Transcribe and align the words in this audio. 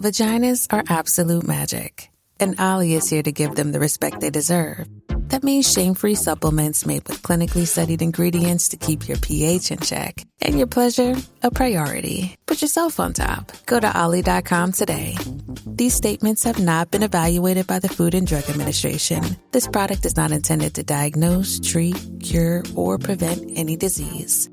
Vaginas 0.00 0.72
are 0.72 0.84
absolute 0.88 1.44
magic, 1.44 2.08
and 2.38 2.60
Ollie 2.60 2.94
is 2.94 3.10
here 3.10 3.22
to 3.24 3.32
give 3.32 3.56
them 3.56 3.72
the 3.72 3.80
respect 3.80 4.20
they 4.20 4.30
deserve. 4.30 4.86
That 5.30 5.42
means 5.42 5.70
shame-free 5.72 6.14
supplements 6.14 6.86
made 6.86 7.06
with 7.08 7.20
clinically 7.22 7.66
studied 7.66 8.00
ingredients 8.00 8.68
to 8.68 8.76
keep 8.76 9.08
your 9.08 9.18
pH 9.18 9.72
in 9.72 9.80
check 9.80 10.24
and 10.40 10.56
your 10.56 10.68
pleasure 10.68 11.16
a 11.42 11.50
priority. 11.50 12.36
Put 12.46 12.62
yourself 12.62 13.00
on 13.00 13.12
top. 13.12 13.50
Go 13.66 13.80
to 13.80 13.98
ollie.com 13.98 14.70
today. 14.70 15.16
These 15.66 15.94
statements 15.94 16.44
have 16.44 16.60
not 16.60 16.92
been 16.92 17.02
evaluated 17.02 17.66
by 17.66 17.80
the 17.80 17.88
Food 17.88 18.14
and 18.14 18.26
Drug 18.26 18.48
Administration. 18.48 19.22
This 19.50 19.66
product 19.66 20.06
is 20.06 20.16
not 20.16 20.30
intended 20.30 20.74
to 20.74 20.84
diagnose, 20.84 21.58
treat, 21.58 21.98
cure, 22.22 22.62
or 22.76 22.98
prevent 22.98 23.50
any 23.56 23.76
disease. 23.76 24.48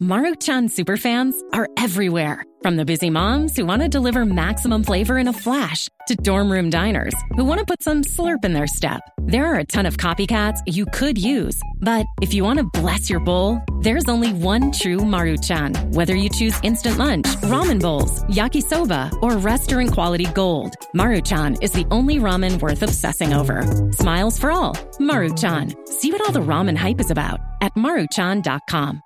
Maruchan 0.00 0.68
superfans 0.70 1.34
are 1.52 1.66
everywhere. 1.76 2.44
From 2.62 2.76
the 2.76 2.84
busy 2.84 3.10
moms 3.10 3.56
who 3.56 3.66
want 3.66 3.82
to 3.82 3.88
deliver 3.88 4.24
maximum 4.24 4.84
flavor 4.84 5.18
in 5.18 5.26
a 5.26 5.32
flash 5.32 5.88
to 6.06 6.14
dorm 6.14 6.52
room 6.52 6.70
diners 6.70 7.14
who 7.34 7.44
want 7.44 7.58
to 7.58 7.66
put 7.66 7.82
some 7.82 8.02
slurp 8.02 8.44
in 8.44 8.52
their 8.52 8.68
step. 8.68 9.00
There 9.22 9.46
are 9.46 9.58
a 9.58 9.64
ton 9.64 9.86
of 9.86 9.96
copycats 9.96 10.58
you 10.66 10.86
could 10.86 11.18
use, 11.18 11.60
but 11.80 12.06
if 12.22 12.32
you 12.32 12.44
want 12.44 12.60
to 12.60 12.80
bless 12.80 13.10
your 13.10 13.18
bowl, 13.18 13.60
there's 13.80 14.08
only 14.08 14.32
one 14.32 14.70
true 14.70 14.98
Maruchan. 14.98 15.92
Whether 15.92 16.14
you 16.14 16.30
choose 16.30 16.60
instant 16.62 16.96
lunch, 16.96 17.26
ramen 17.50 17.80
bowls, 17.80 18.22
yakisoba, 18.24 19.10
or 19.20 19.36
restaurant 19.38 19.92
quality 19.92 20.26
gold, 20.26 20.74
Maruchan 20.94 21.60
is 21.60 21.72
the 21.72 21.86
only 21.90 22.18
ramen 22.18 22.60
worth 22.60 22.84
obsessing 22.84 23.32
over. 23.32 23.62
Smiles 23.90 24.38
for 24.38 24.52
all. 24.52 24.74
Maruchan. 25.00 25.74
See 25.88 26.12
what 26.12 26.20
all 26.20 26.32
the 26.32 26.38
ramen 26.38 26.76
hype 26.76 27.00
is 27.00 27.10
about 27.10 27.40
at 27.60 27.74
maruchan.com. 27.74 29.02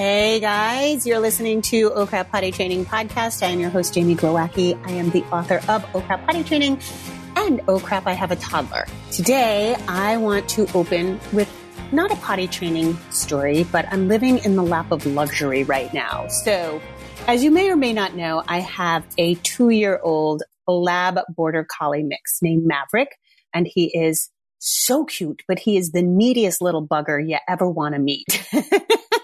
Hey 0.00 0.40
guys, 0.40 1.06
you're 1.06 1.18
listening 1.18 1.60
to 1.60 1.90
OCRAP 1.90 2.30
Potty 2.30 2.52
Training 2.52 2.86
Podcast. 2.86 3.42
I 3.42 3.50
am 3.50 3.60
your 3.60 3.68
host, 3.68 3.92
Jamie 3.92 4.16
Glowacki. 4.16 4.82
I 4.86 4.92
am 4.92 5.10
the 5.10 5.22
author 5.24 5.56
of 5.68 5.84
OCRAP 5.92 6.24
Potty 6.24 6.42
Training 6.42 6.80
and 7.36 7.60
OCRAP, 7.66 8.04
I 8.06 8.14
Have 8.14 8.30
a 8.30 8.36
Toddler. 8.36 8.86
Today, 9.10 9.76
I 9.88 10.16
want 10.16 10.48
to 10.48 10.66
open 10.72 11.20
with 11.34 11.52
not 11.92 12.10
a 12.10 12.16
potty 12.16 12.48
training 12.48 12.98
story, 13.10 13.64
but 13.64 13.84
I'm 13.92 14.08
living 14.08 14.38
in 14.38 14.56
the 14.56 14.62
lap 14.62 14.90
of 14.90 15.04
luxury 15.04 15.64
right 15.64 15.92
now. 15.92 16.28
So, 16.28 16.80
as 17.26 17.44
you 17.44 17.50
may 17.50 17.68
or 17.68 17.76
may 17.76 17.92
not 17.92 18.16
know, 18.16 18.42
I 18.48 18.60
have 18.60 19.04
a 19.18 19.34
two 19.34 19.68
year 19.68 20.00
old 20.02 20.42
lab 20.66 21.18
border 21.28 21.66
collie 21.70 22.04
mix 22.04 22.38
named 22.40 22.62
Maverick, 22.64 23.18
and 23.52 23.68
he 23.70 23.94
is 23.94 24.30
so 24.60 25.04
cute, 25.04 25.42
but 25.46 25.58
he 25.58 25.76
is 25.76 25.92
the 25.92 26.00
neediest 26.00 26.62
little 26.62 26.88
bugger 26.88 27.22
you 27.22 27.36
ever 27.46 27.68
want 27.68 27.94
to 27.94 28.00
meet. 28.00 28.42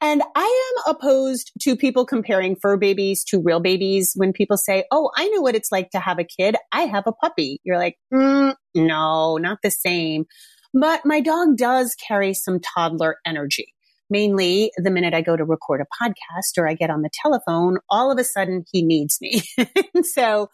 And 0.00 0.22
I 0.34 0.72
am 0.86 0.94
opposed 0.94 1.52
to 1.62 1.76
people 1.76 2.06
comparing 2.06 2.56
fur 2.56 2.76
babies 2.76 3.24
to 3.24 3.40
real 3.42 3.60
babies. 3.60 4.12
When 4.14 4.32
people 4.32 4.56
say, 4.56 4.84
Oh, 4.92 5.10
I 5.16 5.28
know 5.28 5.40
what 5.40 5.56
it's 5.56 5.72
like 5.72 5.90
to 5.90 5.98
have 5.98 6.18
a 6.18 6.24
kid. 6.24 6.56
I 6.72 6.82
have 6.82 7.04
a 7.06 7.12
puppy. 7.12 7.60
You're 7.64 7.78
like, 7.78 7.96
mm, 8.12 8.54
no, 8.74 9.36
not 9.38 9.58
the 9.62 9.70
same. 9.70 10.26
But 10.72 11.04
my 11.04 11.20
dog 11.20 11.56
does 11.56 11.96
carry 11.96 12.34
some 12.34 12.60
toddler 12.60 13.16
energy. 13.26 13.74
Mainly 14.10 14.70
the 14.76 14.90
minute 14.90 15.14
I 15.14 15.20
go 15.20 15.36
to 15.36 15.44
record 15.44 15.80
a 15.80 16.04
podcast 16.04 16.56
or 16.56 16.68
I 16.68 16.74
get 16.74 16.90
on 16.90 17.02
the 17.02 17.10
telephone, 17.22 17.78
all 17.90 18.10
of 18.10 18.18
a 18.18 18.24
sudden 18.24 18.64
he 18.70 18.82
needs 18.82 19.18
me. 19.20 19.42
so 20.02 20.48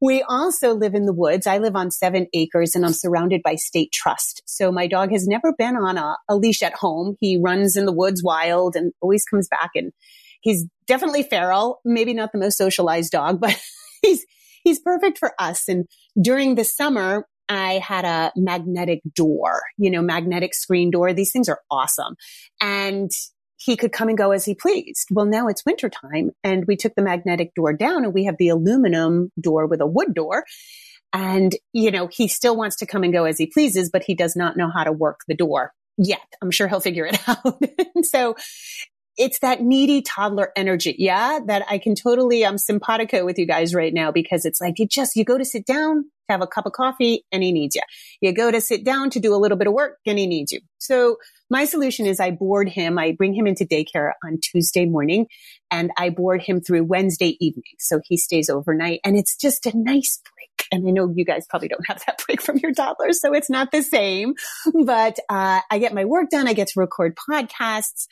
we 0.00 0.22
also 0.22 0.74
live 0.74 0.94
in 0.94 1.06
the 1.06 1.12
woods. 1.12 1.46
I 1.46 1.58
live 1.58 1.74
on 1.74 1.90
seven 1.90 2.26
acres 2.34 2.74
and 2.74 2.84
I'm 2.84 2.92
surrounded 2.92 3.42
by 3.42 3.54
state 3.54 3.92
trust. 3.92 4.42
So 4.46 4.70
my 4.70 4.86
dog 4.86 5.10
has 5.12 5.26
never 5.26 5.52
been 5.56 5.76
on 5.76 5.96
a, 5.96 6.16
a, 6.28 6.36
leash 6.36 6.62
at 6.62 6.74
home. 6.74 7.16
He 7.20 7.38
runs 7.38 7.76
in 7.76 7.86
the 7.86 7.92
woods 7.92 8.22
wild 8.22 8.76
and 8.76 8.92
always 9.00 9.24
comes 9.24 9.48
back 9.48 9.70
and 9.74 9.92
he's 10.42 10.66
definitely 10.86 11.22
feral, 11.22 11.80
maybe 11.84 12.12
not 12.12 12.32
the 12.32 12.38
most 12.38 12.58
socialized 12.58 13.12
dog, 13.12 13.40
but 13.40 13.58
he's, 14.02 14.24
he's 14.64 14.80
perfect 14.80 15.18
for 15.18 15.32
us. 15.38 15.68
And 15.68 15.86
during 16.20 16.56
the 16.56 16.64
summer, 16.64 17.26
I 17.48 17.74
had 17.74 18.04
a 18.04 18.32
magnetic 18.36 19.00
door, 19.14 19.62
you 19.78 19.90
know, 19.90 20.02
magnetic 20.02 20.52
screen 20.52 20.90
door. 20.90 21.12
These 21.12 21.32
things 21.32 21.48
are 21.48 21.60
awesome. 21.70 22.16
And 22.60 23.10
he 23.56 23.76
could 23.76 23.92
come 23.92 24.08
and 24.08 24.18
go 24.18 24.32
as 24.32 24.44
he 24.44 24.54
pleased. 24.54 25.08
Well, 25.10 25.26
now 25.26 25.48
it's 25.48 25.64
wintertime 25.64 26.30
and 26.44 26.64
we 26.66 26.76
took 26.76 26.94
the 26.94 27.02
magnetic 27.02 27.54
door 27.54 27.72
down 27.72 28.04
and 28.04 28.14
we 28.14 28.24
have 28.24 28.36
the 28.38 28.48
aluminum 28.48 29.30
door 29.40 29.66
with 29.66 29.80
a 29.80 29.86
wood 29.86 30.14
door. 30.14 30.44
And, 31.12 31.54
you 31.72 31.90
know, 31.90 32.08
he 32.08 32.28
still 32.28 32.56
wants 32.56 32.76
to 32.76 32.86
come 32.86 33.02
and 33.02 33.12
go 33.12 33.24
as 33.24 33.38
he 33.38 33.46
pleases, 33.46 33.90
but 33.90 34.04
he 34.04 34.14
does 34.14 34.36
not 34.36 34.56
know 34.56 34.70
how 34.70 34.84
to 34.84 34.92
work 34.92 35.20
the 35.26 35.34
door 35.34 35.72
yet. 35.96 36.20
I'm 36.42 36.50
sure 36.50 36.68
he'll 36.68 36.80
figure 36.80 37.06
it 37.06 37.18
out. 37.28 37.58
so 38.02 38.36
it's 39.16 39.38
that 39.40 39.62
needy 39.62 40.02
toddler 40.02 40.52
energy. 40.56 40.94
Yeah. 40.98 41.40
That 41.46 41.64
I 41.68 41.78
can 41.78 41.94
totally, 41.94 42.44
I'm 42.44 42.58
simpatico 42.58 43.24
with 43.24 43.38
you 43.38 43.46
guys 43.46 43.74
right 43.74 43.92
now 43.92 44.12
because 44.12 44.44
it's 44.44 44.60
like 44.60 44.78
you 44.78 44.86
just, 44.86 45.16
you 45.16 45.24
go 45.24 45.38
to 45.38 45.44
sit 45.44 45.66
down 45.66 46.04
have 46.28 46.42
a 46.42 46.46
cup 46.46 46.66
of 46.66 46.72
coffee 46.72 47.24
and 47.32 47.42
he 47.42 47.52
needs 47.52 47.74
you. 47.74 47.82
You 48.20 48.32
go 48.32 48.50
to 48.50 48.60
sit 48.60 48.84
down 48.84 49.10
to 49.10 49.20
do 49.20 49.34
a 49.34 49.38
little 49.38 49.56
bit 49.56 49.66
of 49.66 49.72
work 49.72 49.98
and 50.06 50.18
he 50.18 50.26
needs 50.26 50.52
you. 50.52 50.60
So 50.78 51.16
my 51.50 51.64
solution 51.64 52.06
is 52.06 52.20
I 52.20 52.32
board 52.32 52.68
him. 52.68 52.98
I 52.98 53.12
bring 53.12 53.34
him 53.34 53.46
into 53.46 53.64
daycare 53.64 54.12
on 54.24 54.38
Tuesday 54.42 54.86
morning 54.86 55.26
and 55.70 55.90
I 55.96 56.10
board 56.10 56.42
him 56.42 56.60
through 56.60 56.84
Wednesday 56.84 57.36
evening. 57.40 57.64
So 57.78 58.00
he 58.04 58.16
stays 58.16 58.50
overnight 58.50 59.00
and 59.04 59.16
it's 59.16 59.36
just 59.36 59.66
a 59.66 59.76
nice 59.76 60.20
break. 60.34 60.68
And 60.72 60.86
I 60.86 60.90
know 60.90 61.12
you 61.14 61.24
guys 61.24 61.46
probably 61.48 61.68
don't 61.68 61.86
have 61.88 62.02
that 62.06 62.22
break 62.26 62.42
from 62.42 62.58
your 62.58 62.72
toddlers, 62.72 63.20
so 63.20 63.32
it's 63.34 63.50
not 63.50 63.70
the 63.70 63.82
same, 63.82 64.34
but, 64.84 65.18
uh, 65.28 65.60
I 65.70 65.78
get 65.78 65.94
my 65.94 66.04
work 66.04 66.30
done. 66.30 66.48
I 66.48 66.54
get 66.54 66.68
to 66.68 66.80
record 66.80 67.16
podcasts. 67.16 68.06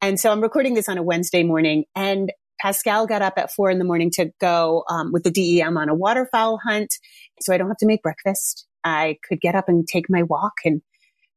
And 0.00 0.18
so 0.18 0.30
I'm 0.30 0.40
recording 0.40 0.74
this 0.74 0.88
on 0.88 0.98
a 0.98 1.02
Wednesday 1.02 1.42
morning 1.42 1.84
and 1.94 2.32
Pascal 2.60 3.06
got 3.06 3.22
up 3.22 3.34
at 3.36 3.52
four 3.52 3.70
in 3.70 3.78
the 3.78 3.84
morning 3.84 4.10
to 4.14 4.30
go 4.40 4.84
um, 4.88 5.12
with 5.12 5.22
the 5.22 5.30
DEM 5.30 5.76
on 5.76 5.88
a 5.88 5.94
waterfowl 5.94 6.60
hunt. 6.64 6.92
So 7.40 7.52
I 7.52 7.58
don't 7.58 7.68
have 7.68 7.76
to 7.78 7.86
make 7.86 8.02
breakfast. 8.02 8.66
I 8.84 9.16
could 9.28 9.40
get 9.40 9.54
up 9.54 9.68
and 9.68 9.86
take 9.86 10.06
my 10.08 10.22
walk 10.22 10.54
and 10.64 10.82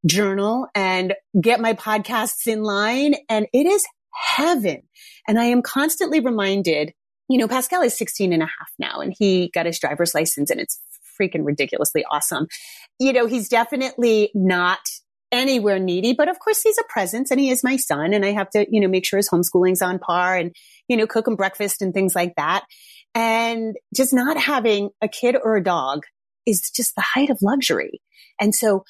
journal 0.05 0.67
and 0.73 1.13
get 1.39 1.59
my 1.59 1.73
podcasts 1.73 2.47
in 2.47 2.63
line. 2.63 3.16
And 3.29 3.47
it 3.53 3.66
is 3.66 3.85
heaven. 4.13 4.83
And 5.27 5.39
I 5.39 5.45
am 5.45 5.61
constantly 5.61 6.19
reminded, 6.19 6.94
you 7.29 7.38
know, 7.38 7.47
Pascal 7.47 7.81
is 7.81 7.97
16 7.97 8.33
and 8.33 8.44
a 8.44 8.47
half 8.47 8.69
now 8.79 9.00
and 9.00 9.13
he 9.17 9.51
got 9.53 9.66
his 9.66 9.79
driver's 9.79 10.13
license 10.13 10.50
and 10.50 10.59
it's 10.59 10.79
freaking 11.19 11.45
ridiculously 11.45 12.03
awesome. 12.09 12.47
You 13.00 13.13
know, 13.13 13.27
he's 13.27 13.47
definitely 13.47 14.31
not 14.33 14.79
anywhere 15.31 15.80
needy, 15.80 16.14
but 16.14 16.30
of 16.30 16.40
course 16.40 16.62
he's 16.62 16.78
a 16.78 16.84
presence 16.90 17.31
and 17.31 17.40
he 17.40 17.50
is 17.50 17.64
my 17.64 17.78
son 17.78 18.14
and 18.14 18.25
I 18.25 18.31
have 18.31 18.50
to, 18.52 18.66
you 18.69 18.81
know, 18.81 18.88
make 18.88 19.06
sure 19.06 19.18
his 19.18 19.30
homeschooling's 19.30 19.81
on 19.81 20.00
par 20.00 20.36
and, 20.36 20.53
you 20.88 20.97
know, 20.97 21.08
cook 21.08 21.28
him 21.28 21.36
breakfast 21.36 21.81
and 21.81 21.94
things 21.94 22.16
like 22.16 22.36
that. 22.36 22.66
And 23.16 23.75
just 23.96 24.14
not 24.14 24.38
having 24.38 24.90
a 25.02 25.08
kid 25.08 25.36
or 25.42 25.56
a 25.56 25.64
dog 25.64 26.03
is 26.46 26.69
just 26.69 26.96
the 26.96 27.02
height 27.02 27.30
of 27.30 27.40
luxury. 27.42 28.02
And 28.40 28.53
so 28.53 28.84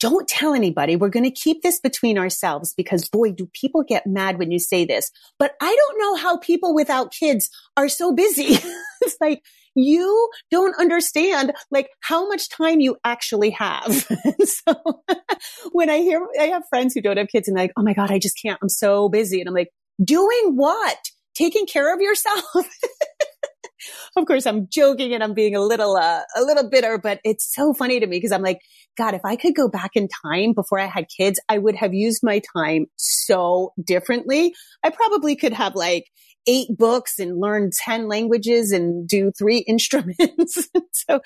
don't 0.00 0.28
tell 0.28 0.54
anybody. 0.54 0.96
We're 0.96 1.08
going 1.08 1.24
to 1.24 1.30
keep 1.30 1.62
this 1.62 1.80
between 1.80 2.18
ourselves 2.18 2.74
because 2.76 3.08
boy, 3.08 3.32
do 3.32 3.48
people 3.52 3.82
get 3.82 4.06
mad 4.06 4.38
when 4.38 4.50
you 4.50 4.58
say 4.58 4.84
this. 4.84 5.10
But 5.38 5.54
I 5.60 5.74
don't 5.74 5.98
know 5.98 6.16
how 6.16 6.38
people 6.38 6.74
without 6.74 7.12
kids 7.12 7.48
are 7.76 7.88
so 7.88 8.12
busy. 8.12 8.58
it's 9.00 9.16
like, 9.20 9.42
you 9.74 10.30
don't 10.50 10.74
understand 10.78 11.52
like 11.70 11.88
how 12.00 12.28
much 12.28 12.48
time 12.48 12.80
you 12.80 12.96
actually 13.04 13.50
have. 13.50 13.92
so 14.44 15.02
when 15.72 15.90
I 15.90 15.98
hear, 15.98 16.26
I 16.40 16.44
have 16.44 16.62
friends 16.68 16.94
who 16.94 17.00
don't 17.00 17.16
have 17.16 17.28
kids 17.28 17.48
and 17.48 17.56
like, 17.56 17.72
oh 17.76 17.82
my 17.82 17.94
God, 17.94 18.10
I 18.10 18.18
just 18.18 18.38
can't. 18.40 18.58
I'm 18.62 18.68
so 18.68 19.08
busy. 19.08 19.40
And 19.40 19.48
I'm 19.48 19.54
like, 19.54 19.70
doing 20.02 20.52
what? 20.54 20.98
Taking 21.34 21.66
care 21.66 21.92
of 21.94 22.00
yourself. 22.00 22.44
of 24.16 24.26
course, 24.26 24.46
I'm 24.46 24.68
joking 24.70 25.12
and 25.12 25.22
I'm 25.22 25.34
being 25.34 25.56
a 25.56 25.60
little, 25.60 25.96
uh, 25.96 26.22
a 26.36 26.42
little 26.42 26.68
bitter, 26.68 26.98
but 26.98 27.20
it's 27.24 27.52
so 27.52 27.74
funny 27.74 28.00
to 28.00 28.06
me 28.06 28.16
because 28.16 28.32
I'm 28.32 28.42
like, 28.42 28.58
God, 28.96 29.14
if 29.14 29.22
I 29.24 29.34
could 29.34 29.56
go 29.56 29.68
back 29.68 29.90
in 29.94 30.08
time 30.24 30.52
before 30.52 30.78
I 30.78 30.86
had 30.86 31.06
kids, 31.14 31.40
I 31.48 31.58
would 31.58 31.74
have 31.74 31.92
used 31.92 32.20
my 32.22 32.40
time 32.56 32.86
so 32.96 33.72
differently. 33.84 34.54
I 34.84 34.90
probably 34.90 35.34
could 35.34 35.52
have 35.52 35.74
like 35.74 36.04
eight 36.46 36.68
books 36.76 37.18
and 37.18 37.40
learn 37.40 37.70
10 37.84 38.08
languages 38.08 38.72
and 38.72 39.08
do 39.08 39.32
three 39.36 39.58
instruments. 39.66 40.68
so 40.92 41.20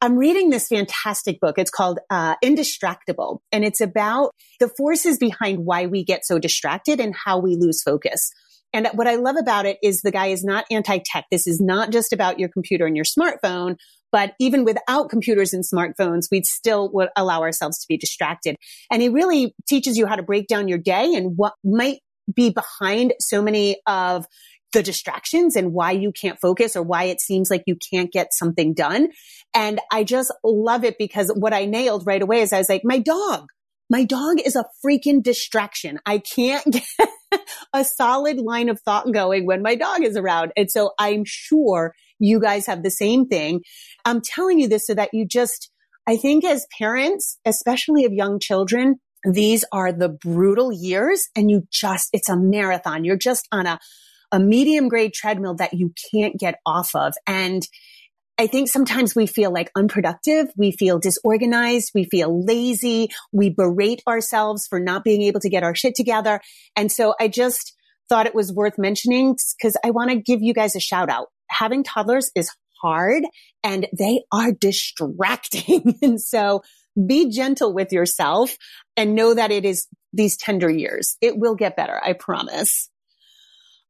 I'm 0.00 0.16
reading 0.16 0.50
this 0.50 0.66
fantastic 0.66 1.38
book. 1.40 1.58
It's 1.58 1.70
called 1.70 2.00
uh, 2.10 2.34
Indistractable, 2.44 3.38
and 3.52 3.64
it's 3.64 3.80
about 3.80 4.32
the 4.58 4.68
forces 4.68 5.16
behind 5.16 5.60
why 5.64 5.86
we 5.86 6.04
get 6.04 6.26
so 6.26 6.40
distracted 6.40 6.98
and 6.98 7.14
how 7.14 7.38
we 7.38 7.56
lose 7.56 7.82
focus. 7.82 8.32
And 8.72 8.88
what 8.94 9.06
I 9.06 9.16
love 9.16 9.36
about 9.36 9.66
it 9.66 9.78
is 9.82 10.00
the 10.00 10.10
guy 10.10 10.28
is 10.28 10.42
not 10.42 10.64
anti-tech. 10.70 11.26
This 11.30 11.46
is 11.46 11.60
not 11.60 11.92
just 11.92 12.12
about 12.12 12.40
your 12.40 12.48
computer 12.48 12.86
and 12.86 12.96
your 12.96 13.04
smartphone, 13.04 13.76
but 14.10 14.34
even 14.40 14.64
without 14.64 15.08
computers 15.08 15.52
and 15.52 15.62
smartphones, 15.64 16.26
we'd 16.30 16.46
still 16.46 16.90
would 16.92 17.08
allow 17.16 17.42
ourselves 17.42 17.78
to 17.78 17.86
be 17.88 17.96
distracted. 17.96 18.56
And 18.90 19.02
he 19.02 19.08
really 19.08 19.54
teaches 19.68 19.96
you 19.96 20.06
how 20.06 20.16
to 20.16 20.22
break 20.22 20.48
down 20.48 20.68
your 20.68 20.78
day 20.78 21.14
and 21.14 21.34
what 21.36 21.54
might 21.62 22.00
be 22.34 22.50
behind 22.50 23.14
so 23.20 23.42
many 23.42 23.76
of 23.86 24.26
the 24.72 24.82
distractions 24.82 25.54
and 25.54 25.72
why 25.72 25.90
you 25.90 26.12
can't 26.12 26.40
focus 26.40 26.76
or 26.76 26.82
why 26.82 27.04
it 27.04 27.20
seems 27.20 27.50
like 27.50 27.62
you 27.66 27.76
can't 27.92 28.10
get 28.10 28.32
something 28.32 28.72
done. 28.72 29.08
And 29.54 29.80
I 29.92 30.02
just 30.02 30.32
love 30.42 30.82
it 30.84 30.96
because 30.98 31.30
what 31.34 31.52
I 31.52 31.66
nailed 31.66 32.06
right 32.06 32.22
away 32.22 32.40
is 32.40 32.52
I 32.54 32.58
was 32.58 32.70
like, 32.70 32.80
my 32.84 32.98
dog, 32.98 33.48
My 33.92 34.04
dog 34.04 34.40
is 34.40 34.56
a 34.56 34.64
freaking 34.82 35.22
distraction. 35.22 36.00
I 36.06 36.16
can't 36.16 36.64
get 36.72 37.42
a 37.74 37.84
solid 37.84 38.38
line 38.38 38.70
of 38.70 38.80
thought 38.80 39.12
going 39.12 39.44
when 39.44 39.60
my 39.60 39.74
dog 39.74 40.02
is 40.02 40.16
around. 40.16 40.52
And 40.56 40.70
so 40.70 40.92
I'm 40.98 41.24
sure 41.26 41.92
you 42.18 42.40
guys 42.40 42.66
have 42.66 42.82
the 42.82 42.90
same 42.90 43.26
thing. 43.26 43.60
I'm 44.06 44.22
telling 44.22 44.58
you 44.58 44.66
this 44.66 44.86
so 44.86 44.94
that 44.94 45.10
you 45.12 45.26
just, 45.26 45.70
I 46.06 46.16
think 46.16 46.42
as 46.42 46.66
parents, 46.78 47.38
especially 47.44 48.06
of 48.06 48.14
young 48.14 48.38
children, 48.40 48.96
these 49.24 49.64
are 49.72 49.92
the 49.92 50.08
brutal 50.08 50.72
years 50.72 51.28
and 51.36 51.50
you 51.50 51.66
just, 51.70 52.08
it's 52.12 52.28
a 52.28 52.36
marathon. 52.36 53.04
You're 53.04 53.16
just 53.16 53.46
on 53.52 53.66
a, 53.66 53.78
a 54.32 54.40
medium 54.40 54.88
grade 54.88 55.12
treadmill 55.12 55.54
that 55.56 55.74
you 55.74 55.92
can't 56.12 56.38
get 56.38 56.58
off 56.66 56.94
of. 56.94 57.14
And 57.26 57.66
I 58.38 58.46
think 58.46 58.68
sometimes 58.68 59.14
we 59.14 59.26
feel 59.26 59.52
like 59.52 59.70
unproductive. 59.76 60.48
We 60.56 60.72
feel 60.72 60.98
disorganized. 60.98 61.92
We 61.94 62.04
feel 62.04 62.44
lazy. 62.44 63.10
We 63.30 63.50
berate 63.50 64.02
ourselves 64.08 64.66
for 64.66 64.80
not 64.80 65.04
being 65.04 65.22
able 65.22 65.40
to 65.40 65.50
get 65.50 65.62
our 65.62 65.74
shit 65.74 65.94
together. 65.94 66.40
And 66.74 66.90
so 66.90 67.14
I 67.20 67.28
just 67.28 67.74
thought 68.08 68.26
it 68.26 68.34
was 68.34 68.52
worth 68.52 68.78
mentioning 68.78 69.36
because 69.56 69.76
I 69.84 69.90
want 69.90 70.10
to 70.10 70.16
give 70.16 70.42
you 70.42 70.54
guys 70.54 70.74
a 70.74 70.80
shout 70.80 71.10
out. 71.10 71.28
Having 71.50 71.84
toddlers 71.84 72.30
is 72.34 72.50
hard 72.82 73.22
and 73.62 73.86
they 73.96 74.22
are 74.32 74.52
distracting. 74.52 75.98
and 76.02 76.20
so 76.20 76.62
be 76.94 77.30
gentle 77.30 77.72
with 77.72 77.92
yourself 77.92 78.56
and 78.96 79.14
know 79.14 79.34
that 79.34 79.50
it 79.50 79.64
is 79.64 79.86
these 80.12 80.36
tender 80.36 80.70
years. 80.70 81.16
It 81.20 81.38
will 81.38 81.54
get 81.54 81.76
better. 81.76 82.00
I 82.02 82.12
promise. 82.12 82.90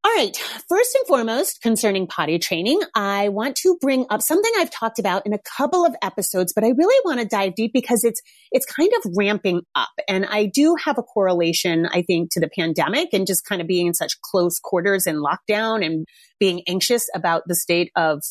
All 0.04 0.12
right. 0.16 0.36
First 0.68 0.96
and 0.96 1.06
foremost, 1.06 1.60
concerning 1.62 2.08
potty 2.08 2.40
training, 2.40 2.80
I 2.92 3.28
want 3.28 3.54
to 3.58 3.78
bring 3.80 4.04
up 4.10 4.20
something 4.20 4.50
I've 4.58 4.70
talked 4.70 4.98
about 4.98 5.24
in 5.26 5.32
a 5.32 5.38
couple 5.56 5.86
of 5.86 5.94
episodes, 6.02 6.52
but 6.52 6.64
I 6.64 6.70
really 6.70 7.00
want 7.04 7.20
to 7.20 7.26
dive 7.26 7.54
deep 7.54 7.72
because 7.72 8.02
it's, 8.02 8.20
it's 8.50 8.66
kind 8.66 8.90
of 8.96 9.12
ramping 9.16 9.62
up. 9.76 9.90
And 10.08 10.26
I 10.26 10.46
do 10.46 10.74
have 10.84 10.98
a 10.98 11.04
correlation, 11.04 11.86
I 11.86 12.02
think, 12.02 12.32
to 12.32 12.40
the 12.40 12.48
pandemic 12.48 13.10
and 13.12 13.28
just 13.28 13.44
kind 13.44 13.60
of 13.60 13.68
being 13.68 13.86
in 13.86 13.94
such 13.94 14.20
close 14.22 14.58
quarters 14.58 15.06
and 15.06 15.18
lockdown 15.18 15.86
and 15.86 16.04
being 16.40 16.62
anxious 16.66 17.08
about 17.14 17.44
the 17.46 17.54
state 17.54 17.92
of 17.94 18.24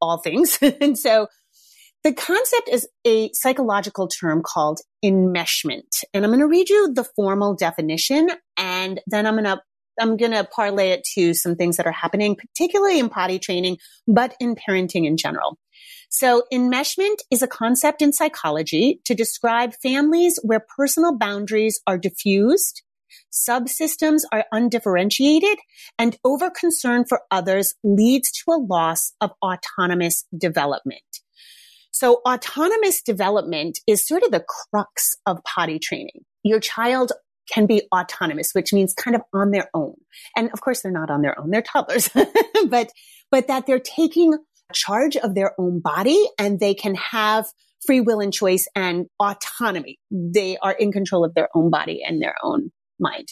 all 0.00 0.16
things. 0.16 0.58
and 0.80 0.98
so 0.98 1.26
the 2.04 2.12
concept 2.12 2.68
is 2.70 2.88
a 3.06 3.30
psychological 3.32 4.08
term 4.08 4.42
called 4.42 4.80
enmeshment. 5.04 6.04
And 6.14 6.24
I'm 6.24 6.30
going 6.30 6.40
to 6.40 6.46
read 6.46 6.68
you 6.68 6.92
the 6.94 7.04
formal 7.04 7.54
definition 7.54 8.30
and 8.56 9.00
then 9.06 9.26
I'm 9.26 9.34
going 9.34 9.44
to 9.44 9.60
I'm 10.00 10.16
going 10.16 10.30
to 10.30 10.44
parlay 10.44 10.90
it 10.90 11.02
to 11.14 11.34
some 11.34 11.56
things 11.56 11.76
that 11.76 11.86
are 11.86 11.92
happening, 11.92 12.36
particularly 12.36 13.00
in 13.00 13.08
potty 13.08 13.40
training, 13.40 13.78
but 14.06 14.36
in 14.38 14.54
parenting 14.54 15.06
in 15.06 15.16
general. 15.16 15.58
So 16.08 16.44
enmeshment 16.52 17.16
is 17.30 17.42
a 17.42 17.48
concept 17.48 18.00
in 18.00 18.12
psychology 18.12 19.00
to 19.04 19.14
describe 19.14 19.74
families 19.82 20.38
where 20.42 20.64
personal 20.76 21.18
boundaries 21.18 21.80
are 21.86 21.98
diffused, 21.98 22.82
subsystems 23.32 24.22
are 24.32 24.44
undifferentiated, 24.52 25.58
and 25.98 26.16
over 26.24 26.48
concern 26.48 27.04
for 27.04 27.22
others 27.30 27.74
leads 27.82 28.30
to 28.30 28.52
a 28.52 28.62
loss 28.62 29.12
of 29.20 29.32
autonomous 29.42 30.24
development. 30.36 31.02
So 31.98 32.20
autonomous 32.24 33.02
development 33.02 33.80
is 33.88 34.06
sort 34.06 34.22
of 34.22 34.30
the 34.30 34.44
crux 34.46 35.16
of 35.26 35.42
potty 35.42 35.80
training. 35.80 36.24
Your 36.44 36.60
child 36.60 37.10
can 37.52 37.66
be 37.66 37.88
autonomous, 37.92 38.52
which 38.52 38.72
means 38.72 38.94
kind 38.94 39.16
of 39.16 39.22
on 39.34 39.50
their 39.50 39.68
own. 39.74 39.94
And 40.36 40.48
of 40.52 40.60
course, 40.60 40.80
they're 40.80 40.92
not 40.92 41.10
on 41.10 41.22
their 41.22 41.36
own. 41.36 41.50
They're 41.50 41.60
toddlers, 41.60 42.08
but, 42.68 42.92
but 43.32 43.48
that 43.48 43.66
they're 43.66 43.80
taking 43.80 44.38
charge 44.72 45.16
of 45.16 45.34
their 45.34 45.54
own 45.58 45.80
body 45.80 46.24
and 46.38 46.60
they 46.60 46.72
can 46.72 46.94
have 46.94 47.46
free 47.84 48.00
will 48.00 48.20
and 48.20 48.32
choice 48.32 48.68
and 48.76 49.06
autonomy. 49.18 49.98
They 50.08 50.56
are 50.58 50.72
in 50.72 50.92
control 50.92 51.24
of 51.24 51.34
their 51.34 51.48
own 51.52 51.68
body 51.68 52.04
and 52.06 52.22
their 52.22 52.36
own 52.44 52.70
mind. 53.00 53.26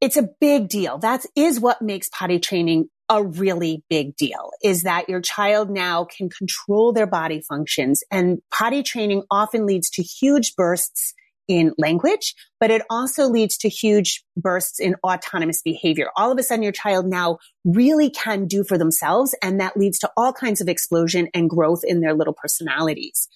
It's 0.00 0.16
a 0.16 0.28
big 0.40 0.68
deal. 0.68 0.98
That 0.98 1.24
is 1.36 1.60
what 1.60 1.80
makes 1.80 2.08
potty 2.08 2.40
training 2.40 2.88
a 3.12 3.22
really 3.22 3.84
big 3.90 4.16
deal 4.16 4.52
is 4.64 4.84
that 4.84 5.06
your 5.06 5.20
child 5.20 5.68
now 5.68 6.04
can 6.04 6.30
control 6.30 6.94
their 6.94 7.06
body 7.06 7.42
functions 7.42 8.02
and 8.10 8.40
potty 8.50 8.82
training 8.82 9.22
often 9.30 9.66
leads 9.66 9.90
to 9.90 10.02
huge 10.02 10.54
bursts 10.56 11.12
in 11.46 11.74
language, 11.76 12.34
but 12.58 12.70
it 12.70 12.80
also 12.88 13.26
leads 13.26 13.58
to 13.58 13.68
huge 13.68 14.24
bursts 14.34 14.80
in 14.80 14.96
autonomous 15.04 15.60
behavior. 15.60 16.08
All 16.16 16.32
of 16.32 16.38
a 16.38 16.42
sudden 16.42 16.62
your 16.62 16.72
child 16.72 17.04
now 17.04 17.36
really 17.66 18.08
can 18.08 18.46
do 18.46 18.64
for 18.64 18.78
themselves 18.78 19.34
and 19.42 19.60
that 19.60 19.76
leads 19.76 19.98
to 19.98 20.10
all 20.16 20.32
kinds 20.32 20.62
of 20.62 20.68
explosion 20.68 21.28
and 21.34 21.50
growth 21.50 21.82
in 21.84 22.00
their 22.00 22.14
little 22.14 22.34
personalities. 22.34 23.28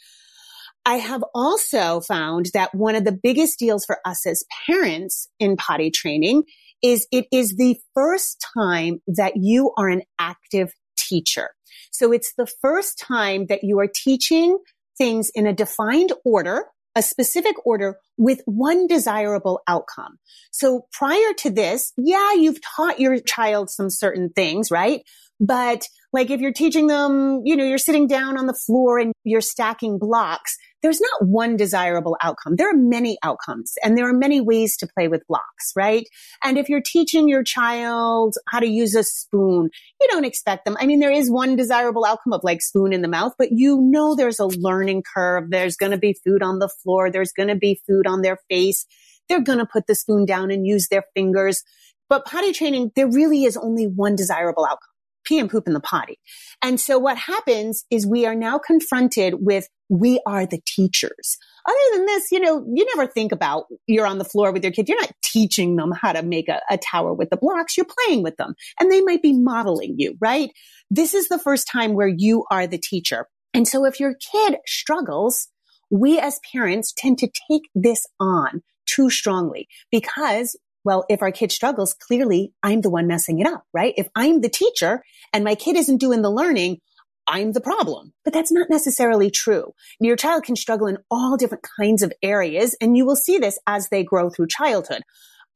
I 0.87 0.95
have 0.95 1.23
also 1.35 2.01
found 2.01 2.47
that 2.55 2.75
one 2.75 2.95
of 2.95 3.05
the 3.05 3.13
biggest 3.13 3.59
deals 3.59 3.85
for 3.85 3.99
us 4.07 4.25
as 4.25 4.45
parents 4.67 5.29
in 5.39 5.57
potty 5.57 5.91
training 5.91 6.45
is 6.83 7.07
it 7.13 7.27
is 7.33 7.55
the 7.57 7.77
first 7.95 8.45
time 8.57 9.01
that 9.07 9.35
you 9.37 9.73
are 9.79 9.89
an 9.89 10.03
active 10.19 10.73
teacher. 10.97 11.51
So 11.91 12.13
it's 12.13 12.33
the 12.37 12.47
first 12.61 12.99
time 12.99 13.47
that 13.47 13.61
you 13.63 13.79
are 13.81 13.89
teaching 13.93 14.59
things 14.99 15.31
in 15.35 15.47
a 15.47 15.53
defined 15.53 16.13
order 16.25 16.65
a 16.97 17.03
specific 17.03 17.55
order 17.67 17.99
with 18.17 18.41
one 18.47 18.87
desirable 18.87 19.61
outcome. 19.69 20.19
So 20.51 20.87
prior 20.93 21.35
to 21.41 21.51
this, 21.51 21.93
yeah, 21.99 22.33
you've 22.33 22.59
taught 22.75 22.99
your 22.99 23.21
child 23.21 23.69
some 23.69 23.91
certain 23.91 24.31
things, 24.31 24.71
right? 24.71 25.03
But 25.39 25.87
like 26.15 26.31
if 26.31 26.41
you're 26.41 26.55
teaching 26.55 26.87
them, 26.87 27.43
you 27.45 27.55
know, 27.55 27.65
you're 27.65 27.77
sitting 27.77 28.07
down 28.07 28.39
on 28.39 28.47
the 28.47 28.59
floor 28.67 28.99
and 28.99 29.13
you're 29.25 29.43
stacking 29.43 29.99
blocks, 29.99 30.57
there's 30.87 31.01
not 31.01 31.27
one 31.27 31.57
desirable 31.57 32.17
outcome. 32.21 32.55
There 32.55 32.71
are 32.71 32.77
many 32.77 33.19
outcomes 33.25 33.75
and 33.83 33.99
there 33.99 34.09
are 34.09 34.13
many 34.13 34.41
ways 34.41 34.77
to 34.77 34.87
play 34.87 35.09
with 35.09 35.27
blocks, 35.27 35.73
right? 35.75 36.07
And 36.45 36.57
if 36.57 36.69
you're 36.69 36.81
teaching 36.81 37.29
your 37.29 37.43
child 37.43 38.37
how 38.49 38.61
to 38.61 38.69
use 38.69 38.95
a 38.95 39.03
spoon, 39.03 39.69
you 40.01 40.09
don't 40.09 40.25
expect 40.25 40.65
them. 40.65 40.77
I 40.79 40.87
mean, 40.87 41.01
there 41.01 41.11
is 41.11 41.29
one 41.29 41.57
desirable 41.57 42.05
outcome 42.05 42.35
of 42.35 42.43
like 42.45 42.63
spoon 42.63 42.93
in 42.93 43.03
the 43.03 43.09
mouth, 43.09 43.33
but 43.37 43.49
you 43.51 43.81
know 43.83 44.15
there's 44.15 44.39
a 44.39 44.47
learning 44.47 45.03
curve. 45.13 45.51
There's 45.51 45.75
going 45.75 45.91
to 45.91 45.99
be 45.99 46.17
food 46.25 46.41
on 46.41 46.61
the 46.61 46.71
floor. 46.85 47.11
There's 47.11 47.33
going 47.33 47.49
to 47.49 47.57
be 47.57 47.81
food 47.85 48.07
on 48.07 48.23
their 48.23 48.39
face. 48.49 48.87
They're 49.29 49.41
going 49.41 49.59
to 49.59 49.67
put 49.67 49.89
the 49.89 49.97
spoon 49.97 50.25
down 50.25 50.53
and 50.53 50.65
use 50.65 50.87
their 50.87 51.03
fingers. 51.17 51.65
But 52.09 52.27
potty 52.27 52.53
training, 52.53 52.93
there 52.95 53.11
really 53.11 53.43
is 53.43 53.57
only 53.57 53.87
one 53.87 54.15
desirable 54.15 54.65
outcome 54.65 54.91
pee 55.27 55.39
and 55.39 55.51
poop 55.51 55.67
in 55.67 55.75
the 55.75 55.81
potty. 55.81 56.19
And 56.63 56.81
so 56.81 56.99
what 56.99 57.19
happens 57.19 57.85
is 57.91 58.07
we 58.07 58.27
are 58.27 58.35
now 58.35 58.59
confronted 58.59 59.35
with 59.39 59.69
we 59.89 60.21
are 60.27 60.47
the 60.47 60.61
teachers. 60.67 61.39
Other 61.67 61.77
than 61.95 62.07
this, 62.07 62.25
you 62.31 62.41
know, 62.41 62.65
you 62.73 62.87
never 62.95 63.07
think 63.07 63.33
about 63.33 63.67
you're 63.87 64.07
on 64.07 64.19
the 64.19 64.25
floor 64.25 64.53
with 64.53 64.63
your 64.63 64.73
kid. 64.73 64.89
You're 64.89 65.01
not 65.01 65.13
teaching 65.23 65.77
them 65.77 65.93
how 65.93 66.13
to 66.13 66.23
make 66.23 66.49
a, 66.49 66.61
a 66.71 66.79
tower 66.79 67.13
with 67.13 67.31
the 67.31 67.37
blocks. 67.37 67.77
You're 67.77 67.87
playing 68.07 68.23
with 68.23 68.37
them 68.37 68.55
and 68.81 68.91
they 68.91 69.01
might 69.01 69.23
be 69.23 69.33
modeling 69.33 69.95
you, 69.99 70.17
right? 70.21 70.51
This 70.91 71.15
is 71.15 71.29
the 71.29 71.39
first 71.39 71.69
time 71.71 71.95
where 71.95 72.09
you 72.09 72.45
are 72.51 72.67
the 72.67 72.79
teacher. 72.79 73.27
And 73.55 73.67
so 73.67 73.85
if 73.85 74.01
your 74.01 74.15
kid 74.33 74.57
struggles, 74.67 75.49
we 75.91 76.19
as 76.19 76.41
parents 76.53 76.93
tend 76.97 77.19
to 77.19 77.31
take 77.51 77.63
this 77.75 78.05
on 78.21 78.63
too 78.87 79.11
strongly 79.11 79.69
because 79.91 80.57
well, 80.85 81.05
if 81.09 81.21
our 81.21 81.33
kid 81.33 81.51
struggles, 81.51 81.95
clearly 81.95 82.53
I'm 82.63 82.81
the 82.81 82.91
one 82.91 83.09
messing 83.09 83.41
it 83.41 83.47
up, 83.49 83.65
right? 83.75 83.93
If 83.97 84.09
I'm 84.15 84.41
the 84.41 84.49
teacher 84.49 85.03
and 85.33 85.43
my 85.43 85.57
kid 85.57 85.75
isn't 85.75 85.97
doing 85.97 86.23
the 86.23 86.31
learning, 86.31 86.79
I'm 87.27 87.53
the 87.53 87.61
problem. 87.61 88.13
But 88.25 88.33
that's 88.33 88.53
not 88.53 88.69
necessarily 88.71 89.31
true. 89.31 89.73
Your 90.01 90.17
child 90.17 90.45
can 90.45 90.57
struggle 90.57 90.87
in 90.87 90.99
all 91.11 91.37
different 91.37 91.65
kinds 91.79 92.03
of 92.03 92.13
areas, 92.23 92.77
and 92.81 92.97
you 92.97 93.05
will 93.05 93.17
see 93.17 93.39
this 93.39 93.59
as 93.67 93.89
they 93.89 94.05
grow 94.05 94.31
through 94.31 94.49
childhood. 94.49 95.03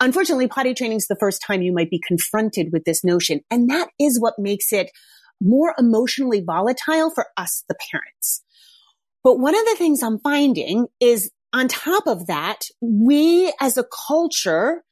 Unfortunately, 0.00 0.48
potty 0.48 0.74
training 0.74 0.96
is 0.96 1.06
the 1.08 1.16
first 1.20 1.42
time 1.46 1.62
you 1.62 1.72
might 1.72 1.90
be 1.90 2.00
confronted 2.06 2.68
with 2.72 2.84
this 2.84 3.04
notion, 3.04 3.40
and 3.50 3.68
that 3.68 3.90
is 3.98 4.18
what 4.20 4.34
makes 4.38 4.72
it 4.72 4.90
more 5.40 5.74
emotionally 5.78 6.40
volatile 6.40 7.10
for 7.10 7.26
us, 7.36 7.64
the 7.68 7.76
parents. 7.90 8.42
But 9.22 9.38
one 9.38 9.54
of 9.54 9.64
the 9.66 9.76
things 9.76 10.02
I'm 10.02 10.18
finding 10.18 10.86
is 11.00 11.30
on 11.52 11.68
top 11.68 12.06
of 12.06 12.26
that, 12.26 12.60
we 12.80 13.52
as 13.60 13.76
a 13.76 13.84
culture 14.08 14.82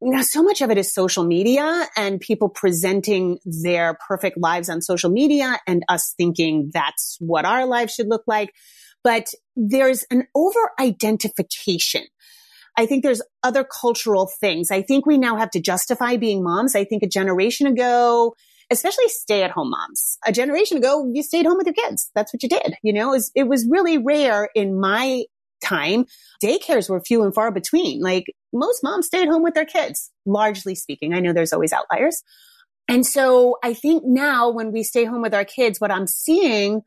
now 0.00 0.22
so 0.22 0.42
much 0.42 0.60
of 0.60 0.70
it 0.70 0.78
is 0.78 0.92
social 0.92 1.24
media 1.24 1.86
and 1.96 2.20
people 2.20 2.48
presenting 2.48 3.38
their 3.44 3.96
perfect 4.06 4.36
lives 4.38 4.68
on 4.68 4.82
social 4.82 5.10
media 5.10 5.58
and 5.66 5.84
us 5.88 6.14
thinking 6.16 6.70
that's 6.72 7.16
what 7.20 7.44
our 7.44 7.66
lives 7.66 7.94
should 7.94 8.08
look 8.08 8.24
like. 8.26 8.52
But 9.02 9.28
there's 9.54 10.04
an 10.10 10.26
over 10.34 10.70
identification. 10.78 12.04
I 12.76 12.86
think 12.86 13.02
there's 13.02 13.22
other 13.42 13.64
cultural 13.64 14.28
things. 14.40 14.70
I 14.70 14.82
think 14.82 15.06
we 15.06 15.16
now 15.16 15.36
have 15.36 15.50
to 15.52 15.60
justify 15.60 16.16
being 16.16 16.42
moms. 16.42 16.74
I 16.74 16.84
think 16.84 17.02
a 17.02 17.08
generation 17.08 17.66
ago, 17.66 18.34
especially 18.70 19.08
stay 19.08 19.42
at 19.42 19.50
home 19.50 19.70
moms, 19.70 20.18
a 20.26 20.32
generation 20.32 20.76
ago, 20.76 21.10
you 21.12 21.22
stayed 21.22 21.46
home 21.46 21.56
with 21.56 21.66
your 21.66 21.74
kids. 21.74 22.10
That's 22.14 22.34
what 22.34 22.42
you 22.42 22.48
did. 22.48 22.74
You 22.82 22.92
know, 22.92 23.10
it 23.10 23.16
was, 23.16 23.30
it 23.34 23.48
was 23.48 23.66
really 23.70 23.96
rare 23.96 24.50
in 24.54 24.78
my 24.78 25.22
time, 25.68 26.04
daycares 26.44 26.88
were 26.88 27.00
few 27.00 27.22
and 27.24 27.34
far 27.34 27.50
between. 27.50 28.00
Like 28.00 28.26
most 28.52 28.82
moms 28.82 29.06
stayed 29.06 29.28
home 29.28 29.42
with 29.42 29.54
their 29.54 29.64
kids, 29.64 30.10
largely 30.24 30.74
speaking. 30.74 31.14
I 31.14 31.20
know 31.20 31.32
there's 31.32 31.52
always 31.52 31.72
outliers. 31.72 32.22
And 32.88 33.04
so 33.04 33.56
I 33.64 33.74
think 33.74 34.04
now 34.04 34.50
when 34.50 34.72
we 34.72 34.82
stay 34.82 35.04
home 35.04 35.22
with 35.22 35.34
our 35.34 35.44
kids, 35.44 35.80
what 35.80 35.90
I'm 35.90 36.06
seeing 36.06 36.82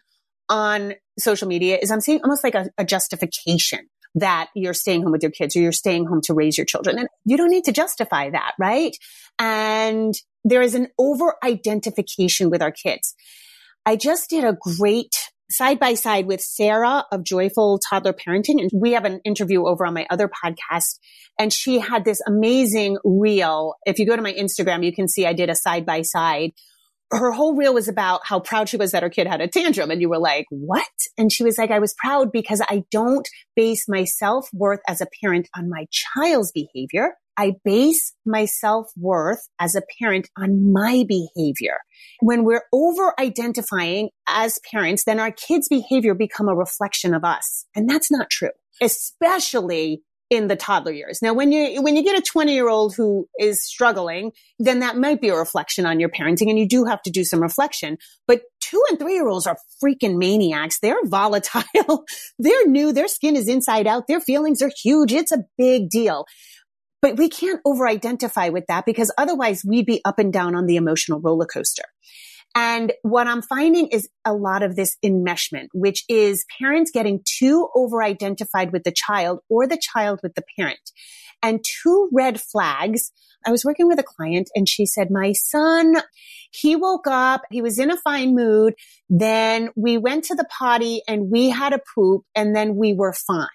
on 0.48 0.94
social 1.18 1.48
media 1.48 1.78
is 1.82 1.92
I'm 1.92 2.02
seeing 2.02 2.22
almost 2.24 2.44
like 2.44 2.56
a, 2.56 2.70
a 2.78 2.86
justification. 2.86 3.82
that 4.16 4.48
you're 4.56 4.74
staying 4.74 5.04
home 5.04 5.12
with 5.12 5.22
your 5.22 5.32
kids 5.32 5.56
or 5.56 5.60
you're 5.60 5.72
staying 5.72 6.06
home 6.06 6.22
to 6.24 6.34
raise 6.34 6.58
your 6.58 6.66
children. 6.66 6.98
And 6.98 7.08
you 7.26 7.38
don't 7.38 7.52
need 7.52 7.66
to 7.66 7.72
justify 7.72 8.30
that, 8.32 8.54
right? 8.60 8.96
And 9.38 10.14
there 10.44 10.62
is 10.62 10.76
an 10.76 10.88
over 10.98 11.36
identification 11.44 12.50
with 12.50 12.62
our 12.62 12.72
kids. 12.72 13.14
I 13.86 13.96
just 13.96 14.30
did 14.30 14.44
a 14.44 14.58
great 14.60 15.16
side 15.52 15.80
by 15.80 15.94
side 15.94 16.26
with 16.26 16.42
Sarah 16.42 17.06
of 17.12 17.24
Joyful 17.24 17.80
Toddler 17.80 18.14
Parenting. 18.14 18.62
And 18.62 18.70
we 18.74 18.94
have 18.94 19.06
an 19.06 19.20
interview 19.26 19.66
over 19.66 19.86
on 19.86 19.94
my 19.94 20.06
other 20.10 20.30
podcast. 20.30 21.00
And 21.40 21.52
she 21.52 21.80
had 21.80 22.06
this 22.06 22.22
amazing 22.28 22.98
reel. 23.04 23.76
If 23.86 24.00
you 24.00 24.06
go 24.06 24.16
to 24.16 24.22
my 24.22 24.34
Instagram, 24.34 24.86
you 24.86 24.94
can 24.94 25.08
see 25.08 25.26
I 25.26 25.34
did 25.34 25.50
a 25.50 25.56
side 25.56 25.86
by 25.86 26.02
side. 26.02 26.52
Her 27.12 27.32
whole 27.32 27.56
reel 27.56 27.74
was 27.74 27.88
about 27.88 28.22
how 28.24 28.40
proud 28.40 28.70
she 28.70 28.78
was 28.78 28.92
that 28.92 29.02
her 29.02 29.10
kid 29.10 29.26
had 29.26 29.42
a 29.42 29.48
tantrum. 29.48 29.90
And 29.90 30.00
you 30.00 30.10
were 30.10 30.20
like, 30.20 30.46
what? 30.52 30.86
And 31.18 31.32
she 31.32 31.44
was 31.44 31.58
like, 31.58 31.72
I 31.72 31.80
was 31.80 31.96
proud 31.98 32.32
because 32.32 32.62
I 32.70 32.84
don't 32.92 33.28
base 33.56 33.86
my 33.88 34.04
self 34.04 34.48
worth 34.54 34.82
as 34.88 35.02
a 35.02 35.08
parent 35.22 35.50
on 35.56 35.70
my 35.70 35.88
child's 35.90 36.52
behavior. 36.52 37.16
I 37.40 37.54
base 37.64 38.14
my 38.26 38.44
self 38.44 38.92
worth 38.98 39.48
as 39.60 39.74
a 39.74 39.82
parent 39.98 40.30
on 40.38 40.74
my 40.74 41.06
behavior. 41.08 41.78
When 42.20 42.44
we're 42.44 42.64
over 42.74 43.14
identifying 43.18 44.10
as 44.28 44.60
parents, 44.70 45.06
then 45.06 45.22
our 45.22 45.32
kids' 45.32 45.70
behavior 45.70 46.14
become 46.14 46.50
a 46.50 46.56
reflection 46.56 47.14
of 47.14 47.24
us. 47.24 47.66
And 47.74 47.90
that's 47.90 48.12
not 48.12 48.30
true, 48.30 48.52
especially 48.82 50.02
in 50.30 50.48
the 50.48 50.56
toddler 50.56 50.92
years. 50.92 51.22
Now, 51.22 51.34
when 51.34 51.52
you, 51.52 51.82
when 51.82 51.96
you 51.96 52.04
get 52.04 52.20
a 52.20 52.22
20 52.22 52.54
year 52.54 52.70
old 52.70 52.94
who 52.96 53.28
is 53.40 53.66
struggling, 53.66 54.32
then 54.60 54.80
that 54.80 54.98
might 54.98 55.22
be 55.22 55.30
a 55.30 55.36
reflection 55.36 55.86
on 55.86 56.00
your 56.00 56.10
parenting 56.10 56.50
and 56.50 56.60
you 56.60 56.68
do 56.68 56.86
have 56.86 57.02
to 57.04 57.10
do 57.10 57.24
some 57.24 57.42
reflection. 57.42 57.98
But 58.28 58.42
two 58.60 58.84
and 58.90 59.00
three 59.00 59.14
year 59.14 59.28
olds 59.28 59.48
are 59.48 59.58
freaking 59.84 60.18
maniacs. 60.18 60.80
They're 60.80 61.04
volatile. 61.06 61.64
They're 62.40 62.68
new. 62.68 62.94
Their 62.94 63.08
skin 63.08 63.36
is 63.36 63.48
inside 63.48 63.88
out. 63.88 64.08
Their 64.08 64.20
feelings 64.20 64.62
are 64.62 64.72
huge. 64.84 65.12
It's 65.12 65.32
a 65.32 65.46
big 65.58 65.90
deal. 65.90 66.26
But 67.02 67.18
we 67.18 67.30
can't 67.30 67.62
over 67.66 67.88
identify 67.88 68.50
with 68.50 68.66
that 68.68 68.86
because 68.86 69.12
otherwise 69.18 69.64
we'd 69.66 69.86
be 69.86 70.02
up 70.04 70.20
and 70.20 70.34
down 70.34 70.56
on 70.56 70.66
the 70.66 70.76
emotional 70.76 71.22
roller 71.22 71.46
coaster. 71.46 71.86
And 72.56 72.94
what 73.04 73.28
I'm 73.28 73.42
finding 73.42 73.88
is 73.88 74.10
a 74.26 74.34
lot 74.34 74.64
of 74.64 74.76
this 74.76 74.98
enmeshment, 75.06 75.68
which 75.74 76.04
is 76.10 76.46
parents 76.60 76.92
getting 76.92 77.22
too 77.24 77.70
over 77.76 78.02
identified 78.02 78.72
with 78.74 78.84
the 78.84 78.94
child 78.94 79.40
or 79.50 79.68
the 79.68 79.80
child 79.80 80.20
with 80.24 80.34
the 80.36 80.44
parent. 80.58 80.80
And 81.44 81.64
two 81.64 82.10
red 82.12 82.42
flags. 82.42 83.12
I 83.46 83.52
was 83.52 83.64
working 83.64 83.88
with 83.88 84.00
a 84.00 84.04
client 84.04 84.50
and 84.56 84.68
she 84.68 84.86
said, 84.86 85.10
my 85.10 85.32
son, 85.32 85.96
he 86.52 86.76
woke 86.76 87.08
up, 87.08 87.44
he 87.52 87.62
was 87.62 87.80
in 87.80 87.92
a 87.92 87.98
fine 87.98 88.36
mood. 88.36 88.74
Then 89.10 89.70
we 89.78 89.98
went 89.98 90.26
to 90.26 90.36
the 90.36 90.48
potty 90.58 91.02
and 91.08 91.32
we 91.32 91.50
had 91.50 91.72
a 91.72 91.80
poop 91.96 92.24
and 92.36 92.54
then 92.54 92.76
we 92.76 92.94
were 92.94 93.14
fine. 93.14 93.48